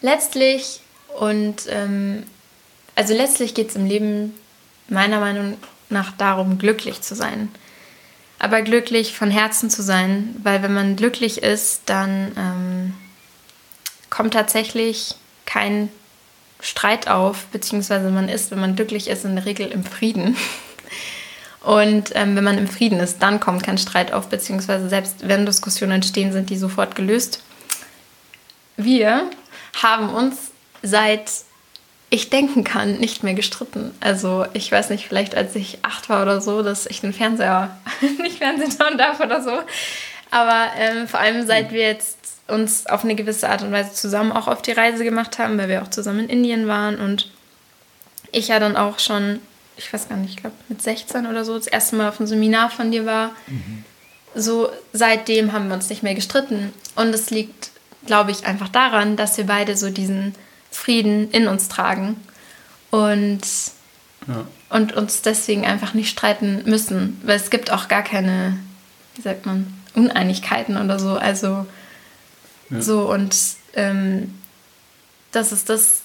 letztlich 0.03 0.81
und 1.19 1.63
ähm, 1.69 2.25
also 2.97 3.15
letztlich 3.15 3.55
geht 3.55 3.71
es 3.71 3.77
im 3.77 3.87
Leben 3.87 4.35
meiner 4.89 5.21
Meinung 5.21 5.57
nach 5.91 6.13
darum, 6.13 6.59
glücklich 6.59 7.01
zu 7.01 7.15
sein. 7.15 7.49
Aber 8.39 8.63
glücklich 8.63 9.17
von 9.17 9.31
Herzen 9.31 9.71
zu 9.71 9.83
sein, 9.83 10.37
weil 10.43 10.63
wenn 10.63 10.75
man 10.75 10.97
glücklich 10.97 11.43
ist, 11.43 11.83
dann 11.87 12.33
ähm, 12.37 12.95
kommt 14.11 14.35
tatsächlich 14.35 15.15
kein 15.47 15.89
Streit 16.61 17.09
auf, 17.09 17.47
beziehungsweise 17.47 18.11
man 18.11 18.29
ist, 18.29 18.51
wenn 18.51 18.61
man 18.61 18.77
glücklich 18.77 19.09
ist, 19.09 19.25
in 19.25 19.37
der 19.37 19.45
Regel 19.45 19.69
im 19.69 19.85
Frieden. 19.85 20.37
Und 21.61 22.11
ähm, 22.15 22.37
wenn 22.37 22.45
man 22.45 22.59
im 22.59 22.69
Frieden 22.69 23.01
ist, 23.01 23.23
dann 23.23 23.41
kommt 23.41 23.63
kein 23.63 23.79
Streit 23.79 24.13
auf, 24.13 24.29
beziehungsweise 24.29 24.89
selbst 24.89 25.27
wenn 25.27 25.47
Diskussionen 25.47 25.93
entstehen, 25.93 26.33
sind 26.33 26.51
die 26.51 26.59
sofort 26.59 26.95
gelöst. 26.95 27.43
Wir 28.77 29.31
haben 29.83 30.11
uns 30.11 30.51
seit 30.83 31.31
ich 32.15 32.31
denken 32.31 32.63
kann, 32.63 32.99
nicht 32.99 33.25
mehr 33.25 33.35
gestritten. 33.35 33.93
Also 33.99 34.47
ich 34.53 34.71
weiß 34.71 34.91
nicht, 34.91 35.09
vielleicht 35.09 35.35
als 35.35 35.57
ich 35.57 35.79
acht 35.83 36.09
war 36.09 36.23
oder 36.23 36.41
so, 36.41 36.63
dass 36.63 36.87
ich 36.87 37.01
den 37.01 37.13
Fernseher 37.13 37.77
nicht 38.23 38.39
Fernsehen 38.39 38.71
schauen 38.71 38.97
darf 38.97 39.19
oder 39.19 39.43
so. 39.43 39.51
Aber 40.31 40.69
ähm, 40.79 41.09
vor 41.09 41.19
allem 41.19 41.45
seit 41.45 41.73
wir 41.73 41.83
jetzt 41.83 42.19
uns 42.47 42.87
auf 42.87 43.03
eine 43.03 43.17
gewisse 43.17 43.49
Art 43.49 43.63
und 43.63 43.73
Weise 43.73 43.95
zusammen 43.95 44.31
auch 44.31 44.47
auf 44.47 44.63
die 44.63 44.71
Reise 44.71 45.03
gemacht 45.03 45.41
haben, 45.41 45.59
weil 45.59 45.69
wir 45.69 45.83
auch 45.83 45.91
zusammen 45.91 46.21
in 46.21 46.29
Indien 46.29 46.69
waren 46.69 47.01
und 47.01 47.33
ich 48.31 48.49
ja 48.49 48.61
dann 48.61 48.77
auch 48.77 49.01
schon, 49.01 49.41
ich 49.77 49.93
weiß 49.93 50.09
gar 50.09 50.17
nicht, 50.17 50.35
ich 50.35 50.37
glaube 50.37 50.55
mit 50.69 50.81
16 50.81 51.27
oder 51.27 51.45
so 51.45 51.57
das 51.57 51.67
erste 51.67 51.97
Mal 51.97 52.11
auf 52.11 52.21
einem 52.21 52.29
Seminar 52.29 52.71
von 52.71 52.93
dir 52.93 53.07
war. 53.07 53.31
Mhm. 53.49 53.85
So 54.37 54.69
seitdem 54.93 55.53
haben 55.53 55.67
wir 55.67 55.75
uns 55.75 55.89
nicht 55.89 56.05
mehr 56.05 56.15
gestritten. 56.15 56.73
Und 56.95 57.09
es 57.09 57.31
liegt, 57.31 57.71
glaube 58.07 58.31
ich, 58.31 58.47
einfach 58.47 58.69
daran, 58.69 59.17
dass 59.17 59.37
wir 59.37 59.47
beide 59.47 59.77
so 59.77 59.91
diesen 59.91 60.35
Frieden 60.75 61.31
in 61.31 61.47
uns 61.47 61.69
tragen 61.69 62.17
und, 62.91 63.41
ja. 64.27 64.47
und 64.71 64.93
uns 64.93 65.23
deswegen 65.23 65.65
einfach 65.65 65.95
nicht 65.95 66.11
streiten 66.11 66.63
müssen, 66.67 67.21
weil 67.25 67.37
es 67.37 67.51
gibt 67.51 67.71
auch 67.71 67.89
gar 67.89 68.03
keine, 68.03 68.59
wie 69.15 69.23
sagt 69.23 69.47
man, 69.47 69.73
Uneinigkeiten 69.95 70.77
oder 70.77 70.99
so. 70.99 71.13
Also 71.17 71.67
ja. 72.71 72.83
so 72.83 73.11
und 73.11 73.37
ähm, 73.75 74.35
das 75.31 75.53
ist 75.53 75.69
das, 75.69 76.03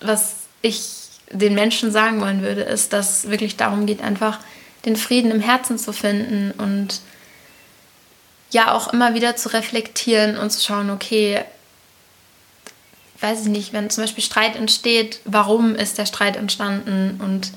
was 0.00 0.34
ich 0.60 0.90
den 1.30 1.54
Menschen 1.54 1.90
sagen 1.90 2.20
wollen 2.20 2.42
würde, 2.42 2.62
ist, 2.62 2.92
dass 2.92 3.24
es 3.24 3.30
wirklich 3.30 3.56
darum 3.56 3.86
geht, 3.86 4.02
einfach 4.02 4.38
den 4.84 4.96
Frieden 4.96 5.30
im 5.30 5.40
Herzen 5.40 5.78
zu 5.78 5.92
finden 5.92 6.52
und 6.52 7.00
ja 8.50 8.72
auch 8.72 8.92
immer 8.92 9.14
wieder 9.14 9.34
zu 9.36 9.52
reflektieren 9.52 10.36
und 10.36 10.50
zu 10.50 10.62
schauen, 10.62 10.90
okay, 10.90 11.42
weiß 13.24 13.42
ich 13.42 13.48
nicht, 13.48 13.72
wenn 13.72 13.90
zum 13.90 14.04
Beispiel 14.04 14.22
Streit 14.22 14.54
entsteht, 14.54 15.20
warum 15.24 15.74
ist 15.74 15.98
der 15.98 16.06
Streit 16.06 16.36
entstanden 16.36 17.20
und 17.22 17.52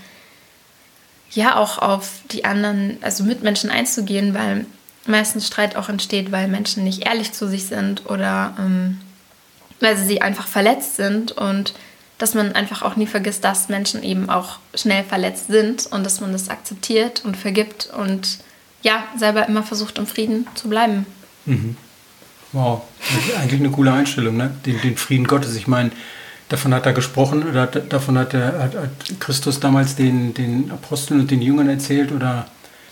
ja 1.32 1.58
auch 1.58 1.78
auf 1.78 2.22
die 2.32 2.46
anderen, 2.46 2.98
also 3.02 3.24
Mitmenschen 3.24 3.70
einzugehen, 3.70 4.34
weil 4.34 4.66
meistens 5.06 5.46
Streit 5.46 5.76
auch 5.76 5.90
entsteht, 5.90 6.32
weil 6.32 6.48
Menschen 6.48 6.84
nicht 6.84 7.06
ehrlich 7.06 7.34
zu 7.34 7.48
sich 7.48 7.66
sind 7.66 8.10
oder 8.10 8.56
ähm, 8.58 9.02
weil 9.80 9.98
sie 9.98 10.22
einfach 10.22 10.48
verletzt 10.48 10.96
sind 10.96 11.34
und 11.34 11.74
dass 12.18 12.34
man 12.34 12.54
einfach 12.54 12.82
auch 12.82 12.96
nie 12.96 13.06
vergisst, 13.06 13.44
dass 13.44 13.70
Menschen 13.70 14.02
eben 14.02 14.30
auch 14.30 14.58
schnell 14.74 15.04
verletzt 15.04 15.48
sind 15.48 15.86
und 15.88 16.04
dass 16.04 16.20
man 16.20 16.32
das 16.32 16.50
akzeptiert 16.50 17.24
und 17.26 17.38
vergibt 17.38 17.90
und 17.96 18.40
ja, 18.82 19.04
selber 19.18 19.48
immer 19.48 19.64
versucht, 19.64 19.98
im 19.98 20.08
Frieden 20.08 20.48
zu 20.56 20.70
bleiben. 20.70 21.06
Mhm. 21.46 21.78
Wow, 22.54 22.84
eigentlich 23.40 23.60
eine 23.60 23.72
coole 23.72 23.92
Einstellung, 23.92 24.38
ne? 24.38 24.52
Den, 24.66 24.80
den 24.82 24.98
Frieden 24.98 25.28
Gottes. 25.28 25.56
Ich 25.56 25.68
meine, 25.68 25.92
davon 26.50 26.74
hat 26.74 26.86
er 26.86 26.94
gesprochen 26.94 27.44
oder 27.48 27.68
davon 27.68 28.18
hat, 28.18 28.34
er, 28.34 28.60
hat, 28.60 28.76
hat 28.76 29.20
Christus 29.20 29.60
damals 29.60 29.96
den, 29.96 30.34
den 30.34 30.72
Aposteln 30.72 31.20
und 31.20 31.32
den 31.32 31.42
Jüngern 31.42 31.70
erzählt 31.70 32.12
oder 32.12 32.48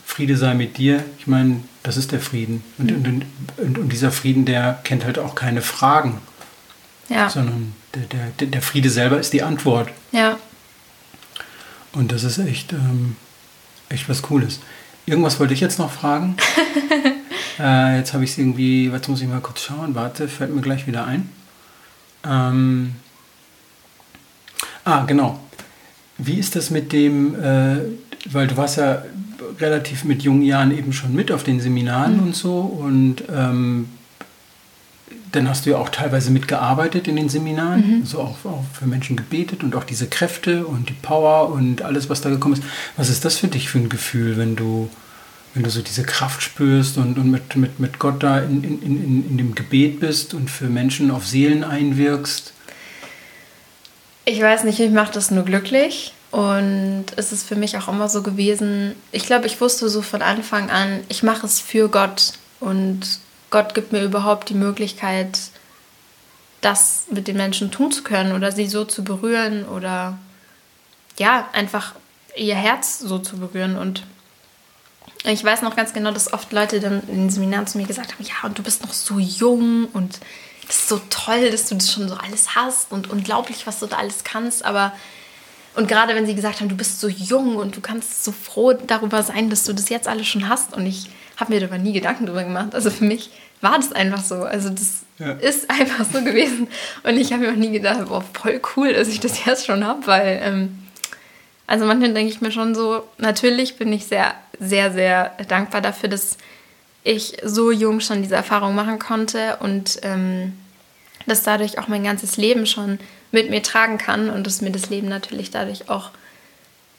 Friede 0.06 0.38
sei 0.38 0.54
mit 0.54 0.78
dir. 0.78 1.04
Ich 1.20 1.28
meine, 1.28 1.62
das 1.84 1.98
ist 1.98 2.12
der 2.12 2.20
Frieden. 2.20 2.64
Und, 2.78 2.92
mhm. 2.92 3.24
und, 3.58 3.78
und, 3.78 3.90
dieser 3.90 4.12
Frieden, 4.12 4.46
der 4.46 4.80
kennt 4.84 5.06
halt 5.06 5.20
auch 5.20 5.36
keine 5.36 5.62
Fragen. 5.62 6.20
Ja. 7.10 7.30
Sondern 7.30 7.74
der, 7.94 8.32
der, 8.40 8.48
der 8.48 8.62
Friede 8.62 8.90
selber 8.90 9.20
ist 9.20 9.34
die 9.34 9.44
Antwort. 9.44 9.90
Ja. 10.12 10.38
Und 11.94 12.12
das 12.12 12.24
ist 12.24 12.40
echt, 12.40 12.74
ähm, 12.74 13.16
echt 13.90 14.10
was 14.10 14.22
Cooles. 14.22 14.60
Irgendwas 15.06 15.40
wollte 15.40 15.54
ich 15.54 15.62
jetzt 15.62 15.80
noch 15.80 15.92
fragen. 15.92 16.36
Äh, 17.60 17.98
jetzt 17.98 18.14
habe 18.14 18.24
ich 18.24 18.32
es 18.32 18.38
irgendwie, 18.38 18.88
jetzt 18.90 19.08
muss 19.08 19.22
ich 19.22 19.28
mal 19.28 19.40
kurz 19.40 19.62
schauen, 19.62 19.96
warte, 19.96 20.28
fällt 20.28 20.54
mir 20.54 20.62
gleich 20.62 20.88
wieder 20.88 21.06
ein. 21.06 21.30
Ähm, 22.26 22.96
ah, 24.84 25.04
genau. 25.06 25.40
Wie 26.18 26.40
ist 26.40 26.56
das 26.56 26.70
mit 26.70 26.92
dem, 26.92 27.36
äh, 27.36 27.78
weil 28.32 28.48
du 28.48 28.58
warst 28.58 28.78
ja 28.78 29.04
relativ 29.60 30.04
mit 30.04 30.24
jungen 30.24 30.42
Jahren 30.42 30.76
eben 30.76 30.94
schon 30.94 31.14
mit 31.14 31.32
auf 31.32 31.44
den 31.44 31.60
Seminaren 31.60 32.18
mhm. 32.18 32.24
und 32.24 32.36
so 32.36 32.60
und 32.60 33.24
ähm, 33.34 33.90
dann 35.32 35.50
hast 35.50 35.66
du 35.66 35.72
ja 35.72 35.78
auch 35.78 35.90
teilweise 35.90 36.32
mitgearbeitet 36.32 37.08
in 37.08 37.18
den 37.18 37.30
Seminaren, 37.30 37.98
mhm. 37.98 38.02
also 38.02 38.22
auch, 38.22 38.46
auch, 38.46 38.64
für 38.74 38.86
Menschen 38.86 39.18
gebetet 39.18 39.64
und 39.64 39.76
auch 39.76 39.84
diese 39.84 40.08
Kräfte 40.08 40.66
und 40.66 40.90
die 40.90 40.94
Power 40.94 41.52
und 41.52 41.82
alles, 41.82 42.10
was 42.10 42.22
da 42.22 42.30
gekommen 42.30 42.56
ist. 42.56 42.64
Was 42.96 43.10
ist 43.10 43.26
das 43.26 43.38
für 43.38 43.48
dich 43.48 43.70
für 43.70 43.80
ein 43.80 43.90
Gefühl, 43.90 44.38
wenn 44.38 44.56
du 44.56 44.90
wenn 45.56 45.64
du 45.64 45.70
so 45.70 45.82
diese 45.82 46.04
Kraft 46.04 46.44
spürst 46.44 46.98
und, 46.98 47.18
und 47.18 47.32
mit, 47.32 47.56
mit, 47.56 47.80
mit 47.80 47.98
Gott 47.98 48.22
da 48.22 48.40
in, 48.40 48.64
in, 48.64 48.82
in, 48.82 49.30
in 49.30 49.38
dem 49.38 49.56
Gebet 49.56 50.02
bist 50.02 50.34
und 50.34 50.52
für 50.52 50.66
Menschen 50.66 51.10
auf 51.12 51.26
Seelen 51.26 51.64
einwirkst? 51.64 52.52
Ich 54.26 54.42
weiß 54.42 54.66
nicht, 54.66 54.80
ich 54.80 54.92
mache 54.92 55.14
das 55.14 55.32
nur 55.32 55.46
glücklich. 55.46 56.14
Und 56.32 57.06
es 57.16 57.32
ist 57.32 57.48
für 57.48 57.56
mich 57.56 57.78
auch 57.78 57.88
immer 57.88 58.10
so 58.10 58.22
gewesen, 58.22 58.96
ich 59.14 59.26
glaube, 59.26 59.48
ich 59.48 59.62
wusste 59.62 59.88
so 59.88 60.02
von 60.02 60.22
Anfang 60.22 60.70
an, 60.70 61.00
ich 61.08 61.24
mache 61.24 61.46
es 61.46 61.62
für 61.62 61.88
Gott. 61.88 62.34
Und 62.60 63.20
Gott 63.50 63.74
gibt 63.74 63.94
mir 63.94 64.04
überhaupt 64.04 64.50
die 64.50 64.56
Möglichkeit, 64.56 65.40
das 66.60 67.06
mit 67.10 67.30
den 67.30 67.38
Menschen 67.38 67.72
tun 67.72 67.94
zu 67.94 68.04
können 68.04 68.34
oder 68.34 68.52
sie 68.52 68.68
so 68.68 68.84
zu 68.84 69.06
berühren 69.06 69.64
oder 69.64 70.18
ja, 71.18 71.48
einfach 71.54 71.96
ihr 72.36 72.56
Herz 72.56 73.00
so 73.00 73.20
zu 73.20 73.38
berühren. 73.38 73.78
Und 73.78 74.04
ich 75.32 75.44
weiß 75.44 75.62
noch 75.62 75.76
ganz 75.76 75.94
genau, 75.94 76.12
dass 76.12 76.32
oft 76.32 76.52
Leute 76.52 76.80
dann 76.80 77.02
in 77.08 77.16
den 77.16 77.30
Seminaren 77.30 77.68
zu 77.68 77.78
mir 77.78 77.88
gesagt 77.88 78.14
haben, 78.14 78.24
ja, 78.24 78.48
und 78.48 78.58
du 78.58 78.64
bist 78.64 78.84
noch 78.84 78.94
so 78.94 79.20
jung 79.20 79.88
und 79.94 80.20
das 80.68 80.78
ist 80.78 80.90
so 80.90 81.02
toll, 81.10 81.52
dass 81.52 81.68
du 81.68 81.76
das 81.76 81.92
schon 81.92 82.08
so 82.10 82.16
alles 82.16 82.56
hast 82.56 82.92
und 82.92 83.10
unglaublich, 83.10 83.68
was 83.68 83.80
du 83.80 83.86
da 83.86 83.98
alles 83.98 84.24
kannst. 84.24 84.66
Aber 84.66 84.94
und 85.76 85.88
gerade 85.88 86.16
wenn 86.16 86.26
sie 86.26 86.36
gesagt 86.36 86.62
haben, 86.62 86.70
du 86.70 86.76
bist 86.76 87.02
so 87.02 87.08
jung 87.08 87.58
und 87.58 87.76
du 87.76 87.82
kannst 87.82 88.24
so 88.24 88.32
froh 88.32 88.74
darüber 88.74 89.22
sein, 89.24 89.50
dass 89.50 89.66
du 89.66 89.74
das 89.74 89.90
jetzt 89.90 90.08
alles 90.08 90.28
schon 90.28 90.48
hast. 90.48 90.74
Und 90.74 90.86
ich 90.86 91.10
habe 91.38 91.54
mir 91.54 91.60
darüber 91.60 91.78
nie 91.78 91.92
Gedanken 91.92 92.26
darüber 92.26 92.44
gemacht. 92.44 92.74
Also 92.74 92.90
für 92.90 93.04
mich 93.04 93.30
war 93.62 93.76
das 93.78 93.92
einfach 93.92 94.24
so. 94.24 94.36
Also 94.36 94.70
das 94.70 95.04
ja. 95.20 95.34
ist 95.34 95.70
einfach 95.70 96.06
so 96.06 96.22
gewesen. 96.22 96.68
Und 97.04 97.18
ich 97.18 97.34
habe 97.34 97.44
mir 97.44 97.52
auch 97.52 97.58
nie 97.58 97.72
gedacht, 97.72 98.08
boah, 98.08 98.24
voll 98.34 98.62
cool, 98.76 98.94
dass 98.94 99.10
ich 99.10 99.20
das 99.20 99.44
jetzt 99.46 99.66
schon 99.66 99.86
habe, 99.86 100.08
weil 100.08 100.40
ähm, 100.42 100.80
also 101.68 101.86
manchmal 101.86 102.14
denke 102.14 102.32
ich 102.32 102.42
mir 102.42 102.52
schon 102.52 102.76
so, 102.76 103.04
natürlich 103.18 103.78
bin 103.78 103.92
ich 103.92 104.06
sehr, 104.06 104.36
sehr, 104.60 104.92
sehr 104.92 105.32
dankbar 105.48 105.82
dafür, 105.82 106.10
dass 106.10 106.38
ich 107.04 107.38
so 107.44 107.72
jung 107.72 108.00
schon 108.00 108.22
diese 108.22 108.36
Erfahrung 108.36 108.76
machen 108.76 109.00
konnte 109.00 109.58
und 109.62 110.00
ähm, 110.04 110.54
dass 111.28 111.44
dadurch 111.44 111.80
auch 111.80 111.88
mein 111.88 112.04
ganzes 112.04 112.38
Leben 112.38 112.66
schon 112.66 113.00
mit 113.32 113.50
mir 113.50 113.64
tragen 113.64 113.98
kann 113.98 114.30
und 114.30 114.46
dass 114.46 114.62
mir 114.62 114.72
das 114.72 114.90
Leben 114.90 115.08
natürlich 115.08 115.52
dadurch 115.52 115.90
auch 115.90 116.12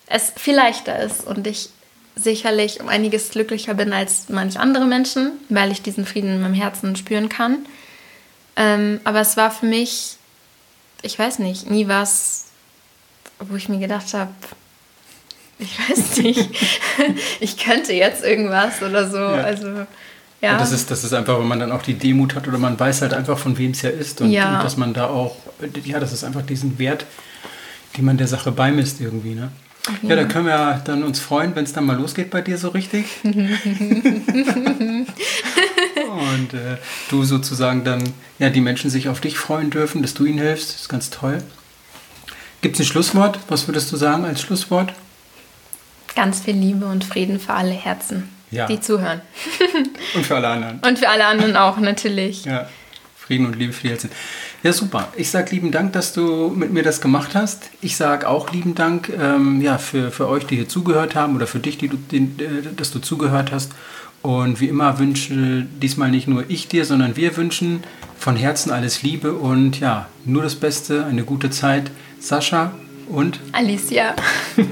es 0.07 0.33
viel 0.37 0.55
leichter 0.55 1.01
ist 1.01 1.27
und 1.27 1.47
ich 1.47 1.71
sicherlich 2.15 2.81
um 2.81 2.89
einiges 2.89 3.31
glücklicher 3.31 3.75
bin 3.75 3.93
als 3.93 4.29
manche 4.29 4.59
andere 4.59 4.87
Menschen, 4.87 5.33
weil 5.49 5.71
ich 5.71 5.83
diesen 5.83 6.07
Frieden 6.07 6.31
in 6.31 6.41
meinem 6.41 6.55
Herzen 6.55 6.97
spüren 6.97 7.29
kann. 7.29 7.67
Ähm, 8.57 9.01
aber 9.05 9.21
es 9.21 9.37
war 9.37 9.51
für 9.51 9.67
mich, 9.67 10.17
ich 11.03 11.19
weiß 11.19 11.41
nicht, 11.41 11.69
nie 11.69 11.89
was, 11.89 12.46
wo 13.39 13.57
ich 13.57 13.69
mir 13.69 13.79
gedacht 13.79 14.15
habe, 14.15 14.33
ich 15.59 15.79
weiß 15.79 16.19
nicht, 16.19 16.51
ich 17.41 17.57
könnte 17.57 17.93
jetzt 17.93 18.25
irgendwas 18.25 18.83
oder 18.83 19.09
so. 19.09 19.19
Ja. 19.19 19.43
Also 19.43 19.87
Ja. 20.43 20.53
Und 20.53 20.61
das 20.61 20.73
ist, 20.73 20.91
das 20.91 21.03
ist 21.03 21.15
einfach, 21.15 21.39
wenn 21.39 21.49
man 21.49 21.61
dann 21.61 21.73
auch 21.73 21.83
die 21.83 21.95
Demut 21.95 22.35
hat 22.35 22.47
oder 22.47 22.59
man 22.59 22.79
weiß 22.79 23.03
halt 23.03 23.15
einfach, 23.15 23.39
von 23.39 23.57
wem 23.57 23.71
es 23.71 23.83
ja 23.83 23.91
ist 23.91 24.21
und, 24.21 24.31
ja. 24.31 24.57
und 24.57 24.65
dass 24.65 24.77
man 24.77 24.93
da 24.93 25.07
auch, 25.07 25.37
ja, 25.85 25.99
das 25.99 26.13
ist 26.13 26.25
einfach 26.25 26.43
diesen 26.43 26.79
Wert, 26.79 27.07
den 27.97 28.05
man 28.05 28.19
der 28.19 28.29
Sache 28.29 28.53
beimisst 28.53 29.01
irgendwie, 29.01 29.35
ne? 29.35 29.51
Ja, 30.03 30.11
ja 30.11 30.17
da 30.17 30.25
können 30.25 30.47
wir 30.47 30.83
dann 30.85 31.05
uns 31.05 31.21
freuen, 31.21 31.55
wenn 31.55 31.65
es 31.65 31.73
dann 31.73 31.87
mal 31.87 31.97
losgeht 31.97 32.31
bei 32.31 32.43
dir 32.43 32.59
so 32.59 32.69
richtig. 32.69 33.07
und 33.23 33.35
äh, 36.55 36.77
du 37.09 37.25
sozusagen 37.25 37.85
dann, 37.85 38.03
ja, 38.39 38.51
die 38.51 38.61
Menschen 38.61 38.91
sich 38.91 39.09
auf 39.09 39.21
dich 39.21 39.39
freuen 39.39 39.71
dürfen, 39.71 40.03
dass 40.03 40.13
du 40.15 40.27
ihnen 40.27 40.39
hilfst. 40.39 40.71
Das 40.71 40.81
ist 40.83 40.89
ganz 40.89 41.11
toll. 41.11 41.43
Gibt 42.63 42.77
es 42.77 42.81
ein 42.81 42.87
Schlusswort? 42.87 43.39
Was 43.49 43.69
würdest 43.69 43.93
du 43.93 43.97
sagen 43.97 44.25
als 44.25 44.41
Schlusswort? 44.41 44.93
Ganz 46.15 46.41
viel 46.41 46.57
Liebe 46.57 46.87
und 46.87 47.05
Frieden 47.05 47.39
für 47.39 47.53
alle 47.53 47.73
Herzen, 47.73 48.31
ja. 48.51 48.67
die 48.67 48.81
zuhören. 48.81 49.21
und 50.15 50.25
für 50.25 50.37
alle 50.37 50.49
anderen. 50.49 50.81
Und 50.81 50.99
für 50.99 51.09
alle 51.09 51.27
anderen 51.27 51.57
auch, 51.57 51.77
natürlich. 51.79 52.45
Ja, 52.45 52.69
Frieden 53.17 53.47
und 53.47 53.57
Liebe 53.57 53.73
für 53.73 53.83
die 53.83 53.91
Herzen. 53.91 54.11
Ja, 54.63 54.73
super. 54.73 55.09
Ich 55.17 55.31
sage 55.31 55.51
lieben 55.51 55.73
Dank, 55.73 55.93
dass 55.93 56.13
du 56.13 56.49
mit 56.49 56.73
mir 56.73 56.83
das 56.83 57.01
gemacht 57.01 57.35
hast. 57.35 57.71
Ich 57.83 57.97
sage 57.97 58.29
auch 58.29 58.53
lieben 58.53 58.75
Dank 58.75 59.11
ähm, 59.11 59.61
ja, 59.61 59.79
für, 59.79 60.11
für 60.11 60.29
euch, 60.29 60.47
die 60.47 60.57
hier 60.57 60.69
zugehört 60.69 61.15
haben 61.15 61.37
oder 61.37 61.47
für 61.47 61.59
dich, 61.59 61.77
die 61.77 61.89
du, 61.89 61.97
den, 61.97 62.39
äh, 62.39 62.75
dass 62.75 62.93
du 62.93 62.99
zugehört 63.01 63.53
hast. 63.53 63.73
Und 64.23 64.61
wie 64.61 64.69
immer 64.69 64.99
wünsche 64.99 65.67
diesmal 65.81 66.11
nicht 66.11 66.27
nur 66.27 66.45
ich 66.49 66.69
dir, 66.69 66.85
sondern 66.85 67.17
wir 67.17 67.37
wünschen 67.37 67.85
von 68.19 68.35
Herzen 68.37 68.73
alles 68.73 69.03
Liebe 69.03 69.35
und 69.35 69.79
ja, 69.79 70.09
nur 70.25 70.43
das 70.43 70.57
Beste, 70.57 71.05
eine 71.05 71.23
gute 71.23 71.51
Zeit. 71.51 71.91
Sascha 72.27 72.73
und 73.09 73.39
Alicia. 73.53 74.17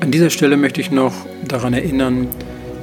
An 0.00 0.10
dieser 0.10 0.28
Stelle 0.28 0.58
möchte 0.58 0.82
ich 0.82 0.90
noch 0.90 1.14
daran 1.46 1.72
erinnern, 1.72 2.28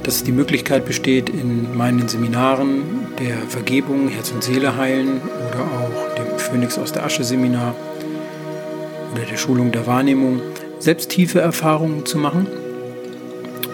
dass 0.02 0.24
die 0.24 0.32
Möglichkeit 0.32 0.84
besteht, 0.84 1.28
in 1.28 1.76
meinen 1.76 2.08
Seminaren 2.08 2.82
der 3.20 3.36
Vergebung, 3.48 4.08
Herz 4.08 4.32
und 4.32 4.42
Seele 4.42 4.76
heilen 4.76 5.20
oder 5.48 5.60
auch 5.60 6.14
dem 6.16 6.38
Phönix 6.40 6.76
aus 6.76 6.90
der 6.90 7.04
Asche 7.04 7.22
Seminar 7.22 7.76
oder 9.12 9.22
der 9.22 9.36
Schulung 9.36 9.70
der 9.70 9.86
Wahrnehmung, 9.86 10.40
selbst 10.80 11.10
tiefe 11.10 11.38
Erfahrungen 11.40 12.04
zu 12.04 12.18
machen. 12.18 12.48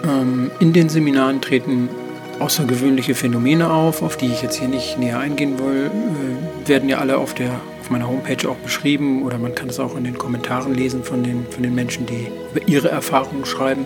Ähm, 0.03 0.51
in 0.59 0.71
den 0.71 0.89
Seminaren 0.89 1.41
treten 1.41 1.89
außergewöhnliche 2.39 3.15
Phänomene 3.15 3.71
auf, 3.71 4.01
auf 4.01 4.17
die 4.17 4.27
ich 4.27 4.41
jetzt 4.41 4.55
hier 4.55 4.67
nicht 4.67 4.97
näher 4.97 5.19
eingehen 5.19 5.57
will, 5.59 5.91
äh, 5.91 6.67
werden 6.67 6.89
ja 6.89 6.97
alle 6.97 7.17
auf, 7.17 7.33
der, 7.33 7.61
auf 7.81 7.89
meiner 7.89 8.07
Homepage 8.07 8.49
auch 8.49 8.57
beschrieben 8.57 9.23
oder 9.23 9.37
man 9.37 9.55
kann 9.55 9.69
es 9.69 9.79
auch 9.79 9.95
in 9.95 10.03
den 10.03 10.17
Kommentaren 10.17 10.73
lesen 10.73 11.03
von 11.03 11.23
den, 11.23 11.45
von 11.49 11.63
den 11.63 11.73
Menschen, 11.75 12.05
die 12.05 12.27
über 12.51 12.67
ihre 12.67 12.89
Erfahrungen 12.89 13.45
schreiben. 13.45 13.85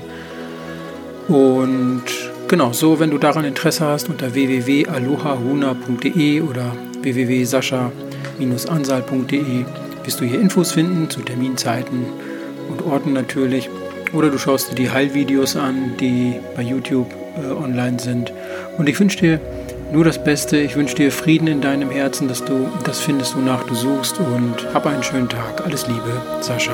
Und 1.28 2.04
genau, 2.48 2.74
so, 2.74 3.00
wenn 3.00 3.12
du 3.12 3.18
daran 3.18 3.46
Interesse 3.46 3.86
hast, 3.86 4.10
unter 4.10 4.34
www.alohahuna.de 4.34 6.42
oder 6.42 6.72
www.sascha-ansal.de 7.02 9.66
wirst 10.04 10.22
du 10.22 10.26
hier 10.26 10.40
Infos 10.40 10.72
finden 10.72 11.10
zu 11.10 11.22
Terminzeiten 11.22 12.06
und 12.70 12.84
Orten 12.84 13.14
natürlich. 13.14 13.70
Oder 14.14 14.30
du 14.30 14.38
schaust 14.38 14.72
dir 14.72 14.76
die 14.76 14.90
Heilvideos 14.90 15.58
an, 15.58 15.98
die 16.00 16.36
bei 16.56 16.62
YouTube 16.62 17.14
äh, 17.38 17.52
online 17.52 18.00
sind. 18.00 18.34
Und 18.78 18.90
ich 18.90 19.00
wünsche 19.00 19.18
dir 19.20 19.40
nur 19.92 20.04
das 20.04 20.24
Beste. 20.24 20.58
Ich 20.58 20.76
wünsche 20.76 20.96
dir 20.96 21.12
Frieden 21.12 21.48
in 21.48 21.62
deinem 21.62 21.90
Herzen, 21.90 22.28
dass 22.28 22.44
du 22.44 22.70
das 22.84 23.00
findest, 23.00 23.36
wonach 23.36 23.64
du 23.64 23.76
suchst. 23.76 24.20
Und 24.20 24.74
hab 24.74 24.86
einen 24.86 25.04
schönen 25.04 25.30
Tag. 25.30 25.66
Alles 25.66 25.88
Liebe, 25.88 26.22
Sascha. 26.42 26.74